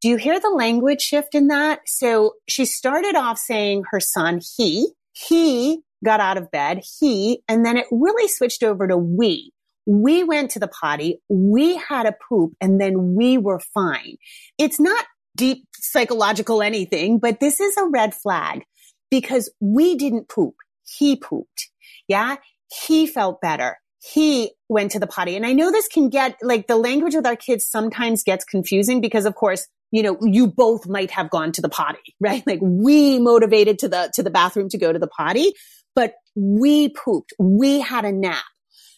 Do 0.00 0.08
you 0.08 0.16
hear 0.16 0.38
the 0.38 0.50
language 0.50 1.00
shift 1.00 1.34
in 1.34 1.48
that? 1.48 1.80
So 1.86 2.34
she 2.48 2.64
started 2.64 3.16
off 3.16 3.38
saying 3.38 3.84
her 3.90 4.00
son, 4.00 4.40
he, 4.56 4.92
he 5.12 5.80
got 6.04 6.20
out 6.20 6.36
of 6.36 6.50
bed, 6.50 6.82
he, 7.00 7.42
and 7.48 7.64
then 7.64 7.76
it 7.76 7.86
really 7.90 8.28
switched 8.28 8.62
over 8.62 8.86
to 8.86 8.96
we. 8.96 9.52
We 9.86 10.22
went 10.22 10.52
to 10.52 10.60
the 10.60 10.68
potty, 10.68 11.20
we 11.28 11.76
had 11.76 12.06
a 12.06 12.14
poop, 12.28 12.52
and 12.60 12.80
then 12.80 13.14
we 13.14 13.38
were 13.38 13.58
fine. 13.58 14.16
It's 14.58 14.78
not 14.78 15.04
deep 15.34 15.66
psychological 15.74 16.62
anything, 16.62 17.18
but 17.18 17.40
this 17.40 17.58
is 17.58 17.76
a 17.76 17.88
red 17.88 18.14
flag 18.14 18.64
because 19.10 19.50
we 19.60 19.96
didn't 19.96 20.28
poop. 20.28 20.54
He 20.84 21.16
pooped. 21.16 21.70
Yeah. 22.06 22.36
He 22.84 23.06
felt 23.06 23.40
better. 23.40 23.78
He 24.00 24.52
went 24.68 24.92
to 24.92 24.98
the 24.98 25.06
potty. 25.06 25.36
And 25.36 25.46
I 25.46 25.52
know 25.52 25.70
this 25.70 25.88
can 25.88 26.08
get 26.08 26.36
like 26.42 26.66
the 26.66 26.76
language 26.76 27.14
with 27.14 27.26
our 27.26 27.36
kids 27.36 27.66
sometimes 27.66 28.22
gets 28.22 28.44
confusing 28.44 29.00
because 29.00 29.26
of 29.26 29.34
course 29.34 29.66
you 29.90 30.02
know, 30.02 30.18
you 30.22 30.46
both 30.46 30.86
might 30.86 31.10
have 31.10 31.30
gone 31.30 31.52
to 31.52 31.62
the 31.62 31.68
potty, 31.68 32.14
right? 32.20 32.46
Like 32.46 32.60
we 32.62 33.18
motivated 33.18 33.78
to 33.80 33.88
the, 33.88 34.12
to 34.14 34.22
the 34.22 34.30
bathroom 34.30 34.68
to 34.70 34.78
go 34.78 34.92
to 34.92 34.98
the 34.98 35.08
potty, 35.08 35.52
but 35.94 36.14
we 36.36 36.90
pooped. 36.90 37.32
We 37.38 37.80
had 37.80 38.04
a 38.04 38.12
nap. 38.12 38.44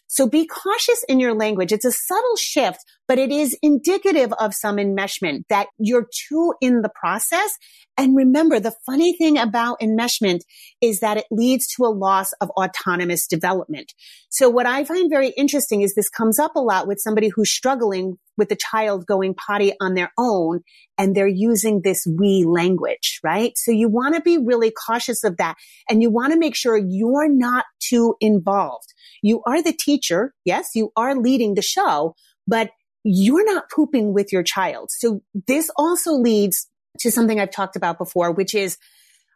So 0.07 0.29
be 0.29 0.45
cautious 0.47 1.05
in 1.09 1.21
your 1.21 1.35
language. 1.35 1.73
It's 1.73 1.85
a 1.85 1.93
subtle 1.93 2.37
shift, 2.37 2.81
but 3.11 3.19
it 3.19 3.33
is 3.33 3.59
indicative 3.61 4.33
of 4.39 4.55
some 4.55 4.77
enmeshment 4.77 5.43
that 5.49 5.67
you're 5.79 6.07
too 6.29 6.55
in 6.61 6.83
the 6.83 6.89
process. 6.89 7.59
And 7.99 8.15
remember, 8.15 8.61
the 8.61 8.73
funny 8.87 9.17
thing 9.17 9.37
about 9.37 9.81
enmeshment 9.81 10.43
is 10.81 11.01
that 11.01 11.17
it 11.17 11.25
leads 11.29 11.67
to 11.75 11.83
a 11.83 11.91
loss 11.91 12.33
of 12.41 12.51
autonomous 12.51 13.27
development. 13.27 13.95
So 14.29 14.49
what 14.49 14.65
I 14.65 14.85
find 14.85 15.11
very 15.11 15.31
interesting 15.31 15.83
is 15.83 15.97
this 15.97 16.09
comes 16.09 16.39
up 16.39 16.55
a 16.55 16.61
lot 16.61 16.87
with 16.87 17.01
somebody 17.01 17.31
who's 17.35 17.51
struggling 17.51 18.17
with 18.39 18.49
the 18.49 18.55
child 18.55 19.07
going 19.07 19.35
potty 19.35 19.73
on 19.81 19.95
their 19.95 20.13
own 20.17 20.61
and 20.97 21.13
they're 21.13 21.27
using 21.27 21.81
this 21.83 22.07
we 22.07 22.45
language, 22.47 23.19
right? 23.25 23.55
So 23.57 23.73
you 23.73 23.89
want 23.89 24.15
to 24.15 24.21
be 24.21 24.39
really 24.39 24.71
cautious 24.87 25.25
of 25.25 25.37
that 25.39 25.57
and 25.89 26.01
you 26.01 26.13
want 26.13 26.33
to 26.33 26.39
make 26.39 26.55
sure 26.55 26.77
you're 26.77 27.29
not 27.29 27.65
too 27.81 28.15
involved. 28.21 28.95
You 29.21 29.43
are 29.49 29.61
the 29.61 29.73
teacher. 29.73 30.33
Yes, 30.45 30.77
you 30.77 30.93
are 30.97 31.17
leading 31.17 31.55
the 31.55 31.61
show, 31.63 32.15
but 32.47 32.71
you're 33.05 33.45
not 33.45 33.71
pooping 33.71 34.13
with 34.13 34.33
your 34.33 34.43
child. 34.43 34.91
So 34.91 35.23
this 35.47 35.71
also 35.77 36.13
leads 36.13 36.69
to 37.01 37.11
something 37.11 37.39
I've 37.39 37.51
talked 37.51 37.77
about 37.77 37.99
before, 37.99 38.33
which 38.33 38.55
is 38.55 38.77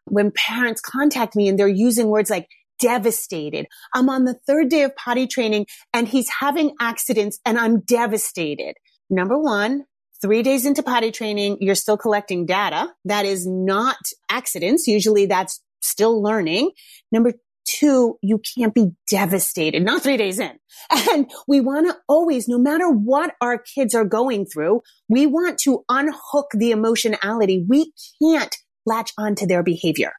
when 0.06 0.30
parents 0.32 0.80
contact 0.80 1.34
me 1.34 1.48
and 1.48 1.58
they're 1.58 1.68
using 1.68 2.08
words 2.08 2.30
like 2.30 2.48
devastated. 2.80 3.66
I'm 3.94 4.08
on 4.08 4.24
the 4.24 4.38
third 4.46 4.68
day 4.68 4.82
of 4.82 4.94
potty 4.96 5.26
training 5.26 5.66
and 5.92 6.08
he's 6.08 6.28
having 6.40 6.74
accidents 6.80 7.38
and 7.44 7.58
I'm 7.58 7.80
devastated. 7.80 8.74
Number 9.08 9.38
one, 9.38 9.84
three 10.20 10.42
days 10.42 10.66
into 10.66 10.82
potty 10.82 11.10
training, 11.10 11.58
you're 11.60 11.74
still 11.74 11.96
collecting 11.96 12.46
data. 12.46 12.92
That 13.04 13.24
is 13.24 13.46
not 13.46 13.96
accidents. 14.28 14.86
Usually 14.86 15.26
that's 15.26 15.62
still 15.80 16.22
learning. 16.22 16.72
Number 17.12 17.32
two, 17.66 18.18
you 18.22 18.40
can't 18.56 18.74
be 18.74 18.90
devastated, 19.10 19.82
not 19.82 20.02
three 20.02 20.16
days 20.16 20.38
in. 20.38 20.52
And 20.90 21.30
we 21.46 21.60
want 21.60 21.86
to 21.86 21.96
always, 22.08 22.48
no 22.48 22.58
matter 22.58 22.88
what 22.88 23.34
our 23.40 23.58
kids 23.58 23.94
are 23.94 24.04
going 24.04 24.46
through, 24.46 24.80
we 25.08 25.26
want 25.26 25.58
to 25.60 25.84
unhook 25.88 26.48
the 26.52 26.70
emotionality. 26.70 27.64
We 27.68 27.92
can't 28.22 28.54
latch 28.86 29.12
onto 29.18 29.46
their 29.46 29.62
behavior 29.62 30.12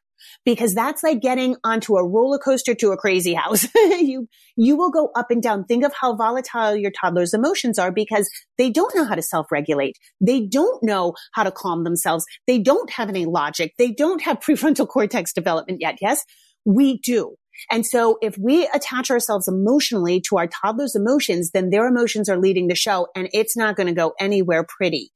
because 0.44 0.74
that's 0.74 1.02
like 1.02 1.20
getting 1.20 1.56
onto 1.64 1.96
a 1.96 2.06
roller 2.06 2.38
coaster 2.38 2.74
to 2.74 2.92
a 2.92 2.96
crazy 2.96 3.34
house. 3.34 3.66
you, 3.74 4.28
you 4.56 4.76
will 4.76 4.90
go 4.90 5.10
up 5.14 5.30
and 5.30 5.42
down. 5.42 5.64
Think 5.64 5.84
of 5.84 5.92
how 5.94 6.14
volatile 6.16 6.76
your 6.76 6.90
toddler's 6.90 7.34
emotions 7.34 7.78
are 7.78 7.92
because 7.92 8.28
they 8.58 8.70
don't 8.70 8.94
know 8.94 9.04
how 9.04 9.14
to 9.14 9.22
self-regulate. 9.22 9.96
They 10.20 10.40
don't 10.40 10.82
know 10.82 11.14
how 11.32 11.42
to 11.42 11.50
calm 11.50 11.84
themselves. 11.84 12.24
They 12.46 12.58
don't 12.58 12.90
have 12.90 13.08
any 13.08 13.26
logic. 13.26 13.74
They 13.78 13.92
don't 13.92 14.22
have 14.22 14.40
prefrontal 14.46 14.88
cortex 14.88 15.32
development 15.32 15.80
yet. 15.80 15.98
Yes, 16.00 16.24
we 16.66 16.98
do. 16.98 17.36
And 17.70 17.86
so 17.86 18.18
if 18.20 18.36
we 18.36 18.68
attach 18.74 19.10
ourselves 19.10 19.48
emotionally 19.48 20.20
to 20.28 20.36
our 20.36 20.46
toddler's 20.46 20.94
emotions, 20.94 21.52
then 21.52 21.70
their 21.70 21.86
emotions 21.86 22.28
are 22.28 22.36
leading 22.36 22.68
the 22.68 22.74
show 22.74 23.08
and 23.16 23.30
it's 23.32 23.56
not 23.56 23.76
going 23.76 23.86
to 23.86 23.94
go 23.94 24.12
anywhere 24.20 24.66
pretty. 24.68 25.10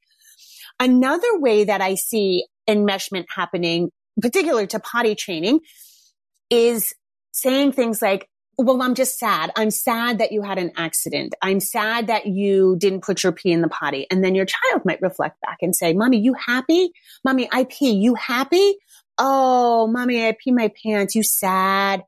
Another 0.79 1.39
way 1.39 1.65
that 1.65 1.83
I 1.83 1.97
see 1.97 2.47
enmeshment 2.67 3.27
happening 3.29 3.91
particular 4.21 4.67
to 4.67 4.81
potty 4.81 5.15
training 5.15 5.61
is 6.49 6.93
saying 7.33 7.73
things 7.73 8.01
like, 8.01 8.29
well, 8.57 8.83
I'm 8.83 8.95
just 8.95 9.19
sad. 9.19 9.51
I'm 9.57 9.71
sad 9.71 10.19
that 10.19 10.33
you 10.33 10.43
had 10.43 10.59
an 10.59 10.73
accident. 10.77 11.35
I'm 11.41 11.61
sad 11.61 12.09
that 12.09 12.27
you 12.27 12.77
didn't 12.79 13.03
put 13.03 13.23
your 13.23 13.33
pee 13.33 13.53
in 13.53 13.63
the 13.63 13.69
potty. 13.69 14.07
And 14.11 14.23
then 14.23 14.35
your 14.35 14.45
child 14.45 14.83
might 14.85 15.01
reflect 15.01 15.41
back 15.41 15.59
and 15.63 15.75
say, 15.75 15.95
mommy, 15.95 16.19
you 16.19 16.35
happy? 16.35 16.91
Mommy, 17.25 17.49
I 17.51 17.65
pee. 17.65 17.93
You 17.93 18.15
happy? 18.15 18.77
Oh, 19.23 19.87
mommy, 19.87 20.27
I 20.27 20.35
pee 20.43 20.51
my 20.51 20.73
pants. 20.83 21.15
You 21.15 21.23
sad? 21.23 22.03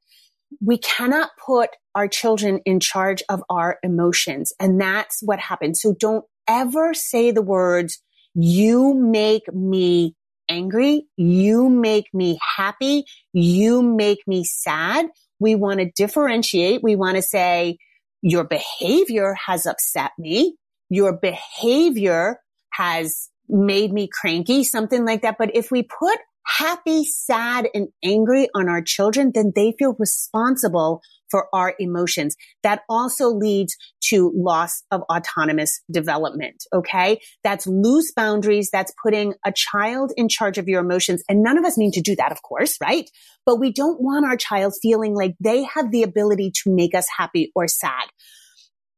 We 0.64 0.78
cannot 0.78 1.31
put 1.45 1.69
our 1.95 2.09
children 2.09 2.61
in 2.64 2.81
charge 2.81 3.23
of 3.28 3.42
our 3.50 3.78
emotions. 3.83 4.52
And 4.59 4.81
that's 4.81 5.21
what 5.23 5.38
happens. 5.38 5.81
So 5.83 5.95
don't 5.99 6.25
ever 6.49 6.95
say 6.95 7.31
the 7.31 7.42
words, 7.42 8.02
you 8.35 8.95
make 8.95 9.52
me 9.52 10.16
angry. 10.49 11.07
You 11.16 11.69
make 11.69 12.07
me 12.14 12.38
happy. 12.57 13.04
You 13.33 13.83
make 13.83 14.21
me 14.26 14.42
sad. 14.45 15.07
We 15.38 15.54
want 15.54 15.81
to 15.81 15.90
differentiate. 15.95 16.83
We 16.83 16.97
want 16.97 17.16
to 17.16 17.23
say, 17.23 17.76
your 18.23 18.45
behavior 18.45 19.37
has 19.47 19.66
upset 19.66 20.12
me. 20.19 20.57
Your 20.88 21.12
behavior 21.12 22.38
has 22.73 23.28
made 23.49 23.92
me 23.92 24.09
cranky, 24.09 24.64
something 24.64 25.04
like 25.04 25.23
that. 25.23 25.37
But 25.38 25.54
if 25.54 25.71
we 25.71 25.83
put 25.83 26.19
happy, 26.47 27.05
sad, 27.05 27.69
and 27.75 27.89
angry 28.05 28.49
on 28.55 28.69
our 28.69 28.83
children, 28.83 29.33
then 29.35 29.53
they 29.55 29.75
feel 29.79 29.95
responsible 29.99 31.03
for 31.31 31.47
our 31.55 31.75
emotions. 31.79 32.37
That 32.63 32.83
also 32.91 33.29
leads 33.29 33.75
to 34.09 34.31
loss 34.35 34.83
of 34.91 35.01
autonomous 35.03 35.81
development. 35.91 36.63
Okay. 36.75 37.21
That's 37.43 37.67
loose 37.67 38.13
boundaries. 38.13 38.69
That's 38.71 38.93
putting 39.03 39.33
a 39.47 39.53
child 39.55 40.13
in 40.17 40.29
charge 40.29 40.59
of 40.59 40.69
your 40.69 40.83
emotions. 40.83 41.23
And 41.31 41.43
none 41.43 41.57
of 41.57 41.65
us 41.65 41.79
need 41.79 41.93
to 41.95 42.03
do 42.03 42.15
that, 42.17 42.33
of 42.33 42.43
course, 42.43 42.77
right? 42.83 43.09
But 43.47 43.59
we 43.59 43.73
don't 43.73 44.01
want 44.03 44.27
our 44.27 44.37
child 44.37 44.75
feeling 44.83 45.15
like 45.15 45.35
they 45.41 45.65
have 45.65 45.91
the 45.91 46.03
ability 46.03 46.53
to 46.65 46.75
make 46.75 46.95
us 46.95 47.07
happy 47.17 47.51
or 47.55 47.67
sad. 47.67 48.09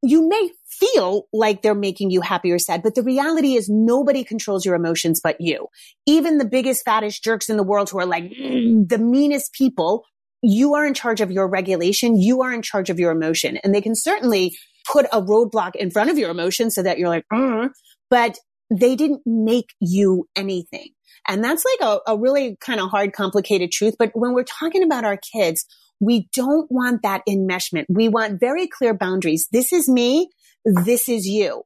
you 0.03 0.29
may 0.29 0.51
feel 0.79 1.27
like 1.33 1.63
they're 1.63 1.75
making 1.75 2.11
you 2.11 2.21
happy 2.21 2.51
or 2.53 2.59
sad, 2.59 2.83
but 2.83 2.95
the 2.95 3.03
reality 3.03 3.55
is 3.55 3.69
nobody 3.69 4.25
controls 4.25 4.65
your 4.65 4.75
emotions 4.75 5.21
but 5.23 5.37
you. 5.41 5.69
Even 6.07 6.39
the 6.39 6.45
biggest, 6.45 6.85
fattest 6.85 7.23
jerks 7.23 7.49
in 7.49 7.57
the 7.57 7.63
world 7.63 7.91
who 7.91 7.99
are 7.99 8.07
like 8.07 8.25
mm, 8.25 8.89
the 8.89 8.99
meanest 8.99 9.53
people, 9.53 10.05
you 10.43 10.75
are 10.75 10.87
in 10.87 10.95
charge 10.95 11.21
of 11.21 11.31
your 11.31 11.49
regulation. 11.49 12.17
You 12.21 12.43
are 12.43 12.53
in 12.53 12.63
charge 12.63 12.91
of 12.91 12.99
your 12.99 13.13
emotion 13.13 13.59
and 13.59 13.75
they 13.75 13.81
can 13.81 13.95
certainly 13.95 14.57
put 14.91 15.07
a 15.13 15.23
roadblock 15.23 15.77
in 15.77 15.91
front 15.91 16.11
of 16.11 16.19
your 16.19 16.31
emotion 16.31 16.71
so 16.71 16.83
that 16.83 16.99
you're 16.99 17.09
like, 17.09 17.25
mm, 17.33 17.71
but 18.11 18.39
they 18.71 18.97
didn't 18.97 19.23
make 19.25 19.71
you 19.81 20.29
anything. 20.37 20.89
And 21.29 21.43
that's 21.43 21.65
like 21.65 21.89
a, 21.89 22.13
a 22.13 22.19
really 22.19 22.57
kind 22.61 22.81
of 22.81 22.91
hard, 22.91 23.13
complicated 23.13 23.73
truth. 23.73 23.95
But 23.99 24.11
when 24.15 24.33
we're 24.35 24.45
talking 24.45 24.83
about 24.83 25.05
our 25.05 25.19
kids, 25.33 25.65
we 26.01 26.29
don't 26.35 26.71
want 26.71 27.03
that 27.03 27.23
enmeshment. 27.29 27.87
We 27.89 28.09
want 28.09 28.41
very 28.41 28.67
clear 28.67 28.95
boundaries. 28.95 29.49
This 29.53 29.73
is 29.73 29.89
me. 29.89 30.29
This 30.65 31.09
is 31.09 31.27
you. 31.27 31.63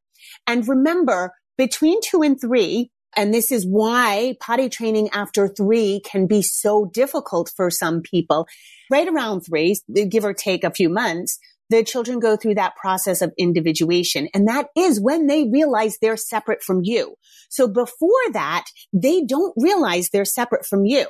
And 0.46 0.66
remember, 0.66 1.32
between 1.56 2.00
two 2.02 2.22
and 2.22 2.40
three, 2.40 2.90
and 3.16 3.32
this 3.32 3.50
is 3.50 3.66
why 3.66 4.36
potty 4.40 4.68
training 4.68 5.08
after 5.10 5.48
three 5.48 6.00
can 6.04 6.26
be 6.26 6.42
so 6.42 6.90
difficult 6.92 7.52
for 7.56 7.70
some 7.70 8.02
people. 8.02 8.46
Right 8.90 9.08
around 9.08 9.40
three, 9.40 9.76
give 10.08 10.24
or 10.24 10.34
take 10.34 10.64
a 10.64 10.70
few 10.70 10.88
months, 10.88 11.38
the 11.70 11.84
children 11.84 12.18
go 12.18 12.36
through 12.36 12.54
that 12.54 12.76
process 12.76 13.20
of 13.20 13.32
individuation. 13.36 14.28
And 14.32 14.48
that 14.48 14.68
is 14.76 15.00
when 15.00 15.26
they 15.26 15.44
realize 15.44 15.98
they're 16.00 16.16
separate 16.16 16.62
from 16.62 16.80
you. 16.82 17.14
So 17.50 17.68
before 17.68 18.10
that, 18.32 18.66
they 18.92 19.22
don't 19.22 19.54
realize 19.56 20.08
they're 20.08 20.24
separate 20.24 20.64
from 20.64 20.86
you. 20.86 21.06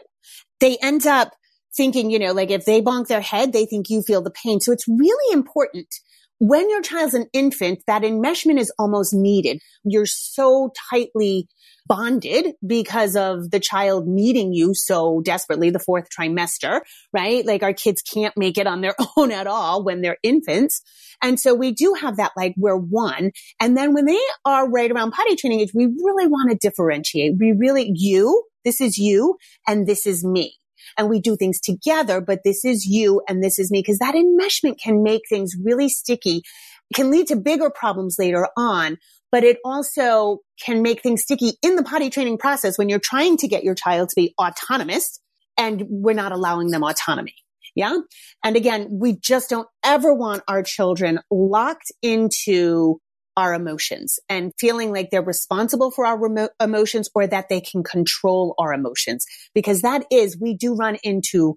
They 0.61 0.77
end 0.83 1.07
up 1.07 1.33
thinking, 1.77 2.11
you 2.11 2.19
know, 2.19 2.33
like 2.33 2.51
if 2.51 2.65
they 2.65 2.83
bonk 2.83 3.07
their 3.07 3.21
head, 3.21 3.53
they 3.53 3.67
think 3.67 3.89
you 3.89 4.03
feel 4.03 4.23
the 4.23 4.31
pain. 4.31 4.61
So 4.61 4.73
it's 4.73 4.89
really 4.89 5.33
important 5.33 5.95
when 6.39 6.71
your 6.71 6.83
child's 6.83 7.15
an 7.15 7.27
infant, 7.33 7.81
that 7.87 8.03
enmeshment 8.03 8.59
is 8.59 8.73
almost 8.79 9.13
needed. 9.13 9.61
You're 9.85 10.07
so 10.07 10.73
tightly 10.91 11.49
bonded 11.87 12.55
because 12.65 13.17
of 13.17 13.51
the 13.51 13.59
child 13.59 14.07
needing 14.07 14.53
you 14.53 14.75
so 14.75 15.21
desperately 15.25 15.71
the 15.71 15.79
fourth 15.79 16.09
trimester, 16.11 16.83
right? 17.13 17.45
Like 17.45 17.63
our 17.63 17.73
kids 17.73 18.03
can't 18.03 18.37
make 18.37 18.59
it 18.59 18.67
on 18.67 18.83
their 18.83 18.95
own 19.17 19.33
at 19.33 19.47
all 19.47 19.83
when 19.83 20.03
they're 20.03 20.19
infants. 20.23 20.83
And 21.23 21.41
so 21.41 21.55
we 21.55 21.73
do 21.73 21.95
have 22.01 22.19
that 22.19 22.33
like 22.37 22.55
we're 22.57 22.77
one. 22.77 23.33
And 23.59 23.77
then 23.77 23.95
when 23.95 24.05
they 24.05 24.21
are 24.45 24.71
right 24.71 24.93
around 24.93 25.13
potty 25.13 25.35
training 25.35 25.61
age, 25.61 25.73
we 25.75 25.87
really 25.87 26.29
want 26.29 26.51
to 26.51 26.59
differentiate. 26.61 27.35
We 27.39 27.53
really, 27.53 27.91
you, 27.95 28.45
this 28.65 28.81
is 28.81 28.99
you 28.99 29.37
and 29.67 29.87
this 29.87 30.07
is 30.07 30.25
me 30.25 30.59
and 30.99 31.09
we 31.09 31.21
do 31.21 31.37
things 31.37 31.61
together, 31.61 32.21
but 32.21 32.41
this 32.45 32.65
is 32.65 32.85
you 32.85 33.23
and 33.29 33.43
this 33.43 33.59
is 33.59 33.71
me 33.71 33.81
because 33.81 33.99
that 33.99 34.15
enmeshment 34.15 34.79
can 34.83 35.03
make 35.03 35.23
things 35.29 35.55
really 35.63 35.89
sticky, 35.89 36.43
it 36.91 36.95
can 36.95 37.11
lead 37.11 37.29
to 37.29 37.37
bigger 37.37 37.71
problems 37.71 38.17
later 38.19 38.49
on, 38.57 38.99
but 39.31 39.45
it 39.45 39.59
also 39.65 40.39
can 40.63 40.83
make 40.83 41.03
things 41.03 41.23
sticky 41.23 41.53
in 41.63 41.77
the 41.77 41.85
potty 41.85 42.11
training 42.11 42.39
process 42.39 42.77
when 42.77 42.89
you're 42.89 42.99
trying 42.99 43.37
to 43.39 43.49
get 43.49 43.63
your 43.63 43.75
child 43.75 44.09
to 44.09 44.17
be 44.17 44.35
autonomous 44.41 45.21
and 45.57 45.85
we're 45.89 46.15
not 46.15 46.33
allowing 46.33 46.71
them 46.71 46.83
autonomy. 46.83 47.35
Yeah. 47.75 47.99
And 48.43 48.57
again, 48.57 48.89
we 48.91 49.17
just 49.17 49.51
don't 49.51 49.69
ever 49.85 50.13
want 50.13 50.43
our 50.49 50.63
children 50.63 51.21
locked 51.31 51.93
into 52.03 53.01
our 53.39 53.55
emotions 53.55 54.19
and 54.29 54.53
feeling 54.59 54.93
like 54.93 55.11
they're 55.11 55.23
responsible 55.23 55.93
for 55.93 56.05
our 56.05 56.19
remo- 56.19 56.49
emotions 56.61 57.09
or 57.15 57.25
that 57.29 57.49
they 57.49 57.61
can 57.61 57.85
control 57.85 58.55
our 58.59 58.73
emotions. 58.75 59.25
Because 59.55 59.81
that 59.83 60.05
is, 60.11 60.37
we 60.39 60.55
do 60.55 60.75
run 60.75 60.99
into 61.05 61.57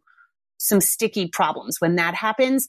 some 0.60 0.80
sticky 0.80 1.28
problems 1.28 1.78
when 1.80 1.96
that 1.96 2.14
happens. 2.14 2.68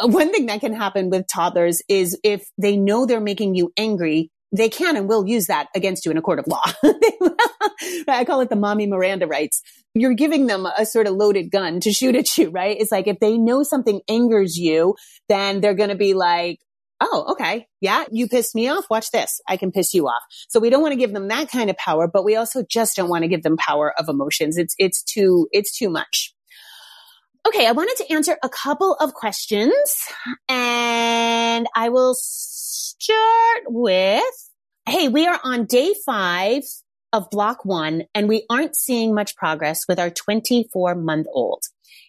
Uh, 0.00 0.08
one 0.08 0.32
thing 0.32 0.46
that 0.46 0.62
can 0.62 0.72
happen 0.72 1.10
with 1.10 1.26
toddlers 1.30 1.82
is 1.86 2.18
if 2.24 2.48
they 2.56 2.78
know 2.78 3.04
they're 3.04 3.20
making 3.20 3.54
you 3.54 3.72
angry, 3.76 4.30
they 4.52 4.70
can 4.70 4.96
and 4.96 5.06
will 5.06 5.28
use 5.28 5.48
that 5.48 5.68
against 5.74 6.06
you 6.06 6.10
in 6.10 6.16
a 6.16 6.22
court 6.22 6.38
of 6.38 6.46
law. 6.46 6.64
I 8.08 8.24
call 8.24 8.40
it 8.40 8.48
the 8.48 8.56
mommy 8.56 8.86
Miranda 8.86 9.26
rights. 9.26 9.60
You're 9.94 10.14
giving 10.14 10.46
them 10.46 10.66
a 10.66 10.86
sort 10.86 11.06
of 11.06 11.14
loaded 11.14 11.50
gun 11.50 11.80
to 11.80 11.92
shoot 11.92 12.16
at 12.16 12.38
you, 12.38 12.48
right? 12.48 12.76
It's 12.78 12.92
like 12.92 13.06
if 13.06 13.18
they 13.20 13.36
know 13.36 13.62
something 13.64 14.00
angers 14.08 14.56
you, 14.56 14.94
then 15.28 15.60
they're 15.60 15.74
going 15.74 15.90
to 15.90 15.96
be 15.96 16.14
like, 16.14 16.58
oh, 17.00 17.26
okay. 17.32 17.66
Yeah, 17.80 18.04
you 18.10 18.28
pissed 18.28 18.54
me 18.54 18.68
off. 18.68 18.84
Watch 18.90 19.10
this. 19.10 19.40
I 19.48 19.56
can 19.56 19.72
piss 19.72 19.94
you 19.94 20.06
off. 20.08 20.22
So 20.48 20.60
we 20.60 20.70
don't 20.70 20.82
want 20.82 20.92
to 20.92 20.98
give 20.98 21.12
them 21.12 21.28
that 21.28 21.50
kind 21.50 21.70
of 21.70 21.76
power, 21.76 22.08
but 22.08 22.24
we 22.24 22.36
also 22.36 22.62
just 22.68 22.96
don't 22.96 23.08
want 23.08 23.22
to 23.22 23.28
give 23.28 23.42
them 23.42 23.56
power 23.56 23.92
of 23.98 24.08
emotions. 24.08 24.56
It's, 24.56 24.74
it's 24.78 25.02
too, 25.02 25.48
it's 25.52 25.76
too 25.76 25.90
much. 25.90 26.34
Okay. 27.46 27.66
I 27.66 27.72
wanted 27.72 27.96
to 27.98 28.12
answer 28.12 28.36
a 28.42 28.48
couple 28.48 28.94
of 28.94 29.14
questions 29.14 29.72
and 30.48 31.66
I 31.76 31.88
will 31.90 32.14
start 32.18 33.64
with, 33.66 34.24
Hey, 34.88 35.08
we 35.08 35.26
are 35.26 35.40
on 35.42 35.66
day 35.66 35.94
five 36.04 36.62
of 37.12 37.30
block 37.30 37.64
one 37.64 38.04
and 38.14 38.28
we 38.28 38.44
aren't 38.50 38.76
seeing 38.76 39.14
much 39.14 39.36
progress 39.36 39.82
with 39.88 39.98
our 39.98 40.10
24 40.10 40.94
month 40.94 41.26
old. 41.32 41.62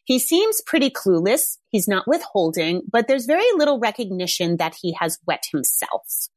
He 0.08 0.20
seems 0.20 0.62
pretty 0.65 0.89
clueless. 0.89 1.58
He's 1.67 1.86
not 1.86 2.08
withholding, 2.08 2.84
but 2.89 3.10
there's 3.10 3.26
very 3.26 3.46
little 3.58 3.78
recognition 3.78 4.56
that 4.56 4.74
he 4.82 4.96
has 5.02 5.20
wet 5.28 5.43
himself. 5.52 6.30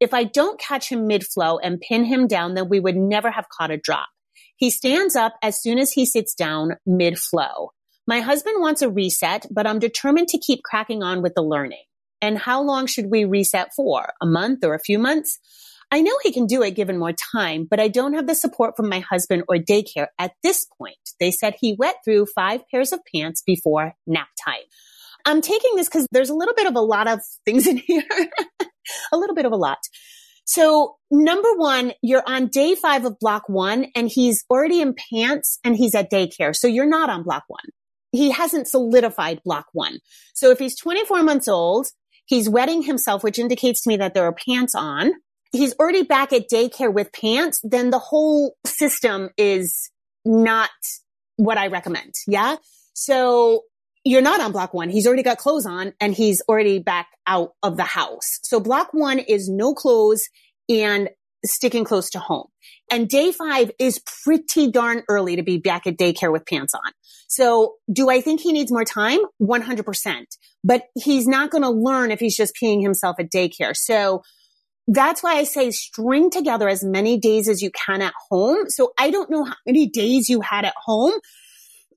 If 0.00 0.12
I 0.12 0.24
don't 0.24 0.60
catch 0.60 0.90
him 0.90 1.06
mid 1.06 1.26
flow 1.26 1.56
and 1.56 1.80
pin 1.80 2.04
him 2.04 2.26
down, 2.26 2.52
then 2.52 2.68
we 2.68 2.78
would 2.78 2.94
never 2.94 3.30
have 3.30 3.48
caught 3.48 3.70
a 3.70 3.78
drop. 3.78 4.08
He 4.56 4.68
stands 4.68 5.16
up 5.16 5.32
as 5.42 5.62
soon 5.62 5.78
as 5.78 5.92
he 5.92 6.04
sits 6.04 6.34
down 6.34 6.72
mid 6.84 7.18
flow. 7.18 7.70
My 8.06 8.20
husband 8.20 8.60
wants 8.60 8.82
a 8.82 8.90
reset, 8.90 9.46
but 9.50 9.66
I'm 9.66 9.78
determined 9.78 10.28
to 10.28 10.38
keep 10.38 10.62
cracking 10.62 11.02
on 11.02 11.22
with 11.22 11.32
the 11.34 11.42
learning. 11.42 11.84
And 12.20 12.36
how 12.36 12.60
long 12.60 12.86
should 12.86 13.10
we 13.10 13.24
reset 13.24 13.70
for? 13.74 14.12
A 14.20 14.26
month 14.26 14.62
or 14.62 14.74
a 14.74 14.78
few 14.78 14.98
months? 14.98 15.38
I 15.90 16.02
know 16.02 16.12
he 16.22 16.32
can 16.32 16.46
do 16.46 16.62
it 16.62 16.74
given 16.74 16.98
more 16.98 17.14
time, 17.32 17.66
but 17.70 17.78
I 17.78 17.88
don't 17.88 18.14
have 18.14 18.26
the 18.26 18.34
support 18.34 18.76
from 18.76 18.88
my 18.88 19.00
husband 19.00 19.44
or 19.48 19.56
daycare 19.56 20.08
at 20.18 20.32
this 20.42 20.66
point. 20.78 20.96
They 21.20 21.30
said 21.30 21.54
he 21.60 21.76
wet 21.78 21.96
through 22.04 22.26
five 22.34 22.62
pairs 22.70 22.92
of 22.92 23.00
pants 23.14 23.42
before 23.46 23.94
nap 24.06 24.28
time. 24.44 24.62
I'm 25.24 25.40
taking 25.40 25.76
this 25.76 25.88
because 25.88 26.06
there's 26.10 26.30
a 26.30 26.34
little 26.34 26.54
bit 26.54 26.66
of 26.66 26.74
a 26.74 26.80
lot 26.80 27.08
of 27.08 27.20
things 27.44 27.66
in 27.66 27.76
here. 27.86 28.02
a 29.12 29.16
little 29.16 29.34
bit 29.34 29.46
of 29.46 29.52
a 29.52 29.56
lot. 29.56 29.78
So 30.44 30.96
number 31.10 31.48
one, 31.56 31.92
you're 32.02 32.22
on 32.26 32.46
day 32.48 32.76
five 32.76 33.04
of 33.04 33.18
block 33.18 33.48
one 33.48 33.86
and 33.96 34.08
he's 34.08 34.44
already 34.48 34.80
in 34.80 34.94
pants 35.12 35.58
and 35.64 35.76
he's 35.76 35.94
at 35.94 36.10
daycare. 36.10 36.54
So 36.54 36.68
you're 36.68 36.88
not 36.88 37.10
on 37.10 37.24
block 37.24 37.44
one. 37.48 37.64
He 38.12 38.30
hasn't 38.30 38.68
solidified 38.68 39.40
block 39.44 39.66
one. 39.72 39.98
So 40.34 40.50
if 40.50 40.58
he's 40.58 40.78
24 40.78 41.24
months 41.24 41.48
old, 41.48 41.88
he's 42.26 42.48
wetting 42.48 42.82
himself, 42.82 43.24
which 43.24 43.40
indicates 43.40 43.82
to 43.82 43.88
me 43.88 43.96
that 43.96 44.14
there 44.14 44.24
are 44.24 44.32
pants 44.32 44.74
on 44.74 45.12
he's 45.52 45.74
already 45.78 46.02
back 46.02 46.32
at 46.32 46.48
daycare 46.50 46.92
with 46.92 47.12
pants, 47.12 47.60
then 47.62 47.90
the 47.90 47.98
whole 47.98 48.56
system 48.64 49.30
is 49.36 49.90
not 50.24 50.70
what 51.36 51.58
I 51.58 51.68
recommend. 51.68 52.12
Yeah. 52.26 52.56
So 52.94 53.62
you're 54.04 54.22
not 54.22 54.40
on 54.40 54.52
block 54.52 54.72
one. 54.72 54.88
He's 54.88 55.06
already 55.06 55.22
got 55.22 55.38
clothes 55.38 55.66
on 55.66 55.92
and 56.00 56.14
he's 56.14 56.42
already 56.48 56.78
back 56.78 57.08
out 57.26 57.50
of 57.62 57.76
the 57.76 57.84
house. 57.84 58.38
So 58.42 58.60
block 58.60 58.88
one 58.92 59.18
is 59.18 59.48
no 59.48 59.74
clothes 59.74 60.22
and 60.68 61.10
sticking 61.44 61.84
close 61.84 62.10
to 62.10 62.18
home. 62.18 62.46
And 62.90 63.08
day 63.08 63.32
five 63.32 63.70
is 63.78 64.00
pretty 64.24 64.70
darn 64.70 65.02
early 65.08 65.36
to 65.36 65.42
be 65.42 65.58
back 65.58 65.86
at 65.86 65.96
daycare 65.96 66.32
with 66.32 66.46
pants 66.46 66.72
on. 66.74 66.92
So 67.28 67.74
do 67.92 68.08
I 68.08 68.20
think 68.20 68.40
he 68.40 68.52
needs 68.52 68.70
more 68.70 68.84
time? 68.84 69.18
100%. 69.42 70.24
But 70.62 70.84
he's 70.94 71.26
not 71.26 71.50
going 71.50 71.62
to 71.62 71.70
learn 71.70 72.10
if 72.10 72.20
he's 72.20 72.36
just 72.36 72.54
peeing 72.60 72.82
himself 72.82 73.16
at 73.18 73.30
daycare. 73.30 73.74
So 73.74 74.22
that's 74.88 75.22
why 75.22 75.34
I 75.34 75.44
say 75.44 75.70
string 75.70 76.30
together 76.30 76.68
as 76.68 76.84
many 76.84 77.18
days 77.18 77.48
as 77.48 77.60
you 77.60 77.70
can 77.70 78.02
at 78.02 78.14
home. 78.30 78.68
So 78.68 78.92
I 78.98 79.10
don't 79.10 79.30
know 79.30 79.44
how 79.44 79.56
many 79.66 79.88
days 79.88 80.28
you 80.28 80.40
had 80.40 80.64
at 80.64 80.74
home 80.76 81.12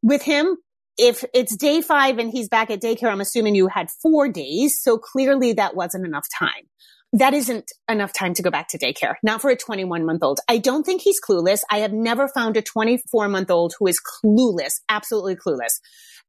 with 0.02 0.24
him. 0.24 0.58
If 0.98 1.24
it's 1.34 1.56
day 1.56 1.82
five 1.82 2.18
and 2.18 2.32
he's 2.32 2.50
back 2.50 2.70
at 2.70 2.82
daycare, 2.82 3.12
I'm 3.12 3.22
assuming 3.22 3.56
you 3.56 3.68
had 3.68 3.90
four 4.02 4.28
days. 4.28 4.82
So 4.82 4.98
clearly 4.98 5.54
that 5.54 5.76
wasn't 5.76 6.06
enough 6.06 6.26
time. 6.38 6.68
That 7.14 7.34
isn't 7.34 7.72
enough 7.88 8.14
time 8.14 8.34
to 8.36 8.44
go 8.44 8.52
back 8.52 8.68
to 8.70 8.78
daycare, 8.78 9.16
not 9.24 9.42
for 9.42 9.50
a 9.50 9.56
21 9.56 10.06
month 10.06 10.22
old. 10.24 10.40
I 10.48 10.58
don't 10.58 10.84
think 10.84 11.02
he's 11.02 11.20
clueless. 11.22 11.62
I 11.72 11.80
have 11.80 11.94
never 11.94 12.28
found 12.28 12.58
a 12.58 12.62
24 12.62 13.30
month 13.30 13.50
old 13.50 13.74
who 13.80 13.88
is 13.88 14.00
clueless, 14.00 14.74
absolutely 14.90 15.36
clueless. 15.36 15.80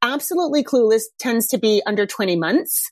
Absolutely 0.02 0.64
clueless 0.64 1.02
tends 1.18 1.48
to 1.48 1.58
be 1.58 1.82
under 1.84 2.06
20 2.06 2.36
months 2.36 2.88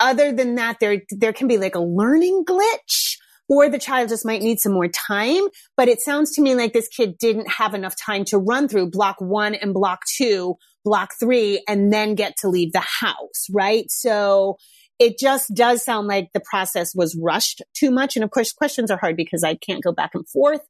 other 0.00 0.32
than 0.32 0.56
that, 0.56 0.78
there, 0.80 1.02
there 1.10 1.32
can 1.32 1.48
be 1.48 1.58
like 1.58 1.74
a 1.74 1.80
learning 1.80 2.44
glitch 2.44 3.16
or 3.48 3.68
the 3.68 3.78
child 3.78 4.08
just 4.08 4.24
might 4.24 4.42
need 4.42 4.58
some 4.58 4.72
more 4.72 4.88
time. 4.88 5.42
But 5.76 5.88
it 5.88 6.00
sounds 6.00 6.34
to 6.34 6.42
me 6.42 6.54
like 6.54 6.72
this 6.72 6.88
kid 6.88 7.18
didn't 7.18 7.50
have 7.50 7.74
enough 7.74 7.94
time 7.96 8.24
to 8.26 8.38
run 8.38 8.68
through 8.68 8.90
block 8.90 9.16
one 9.18 9.54
and 9.54 9.74
block 9.74 10.00
two, 10.16 10.56
block 10.84 11.10
three, 11.18 11.62
and 11.68 11.92
then 11.92 12.14
get 12.14 12.36
to 12.38 12.48
leave 12.48 12.72
the 12.72 12.84
house, 13.00 13.46
right? 13.50 13.84
So 13.90 14.56
it 14.98 15.18
just 15.18 15.52
does 15.54 15.84
sound 15.84 16.06
like 16.06 16.28
the 16.32 16.40
process 16.40 16.94
was 16.94 17.18
rushed 17.20 17.62
too 17.74 17.90
much. 17.90 18.16
And 18.16 18.24
of 18.24 18.30
course, 18.30 18.52
questions 18.52 18.90
are 18.90 18.98
hard 18.98 19.16
because 19.16 19.42
I 19.42 19.56
can't 19.56 19.82
go 19.82 19.92
back 19.92 20.12
and 20.14 20.28
forth. 20.28 20.60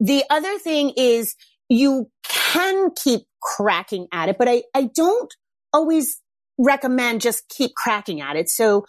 The 0.00 0.24
other 0.30 0.58
thing 0.58 0.92
is 0.96 1.34
you 1.68 2.10
can 2.22 2.90
keep 2.94 3.22
cracking 3.42 4.06
at 4.12 4.28
it, 4.28 4.36
but 4.38 4.48
I, 4.48 4.62
I 4.74 4.88
don't 4.94 5.32
always 5.72 6.20
recommend 6.58 7.20
just 7.20 7.48
keep 7.48 7.74
cracking 7.74 8.20
at 8.20 8.36
it. 8.36 8.48
So 8.48 8.84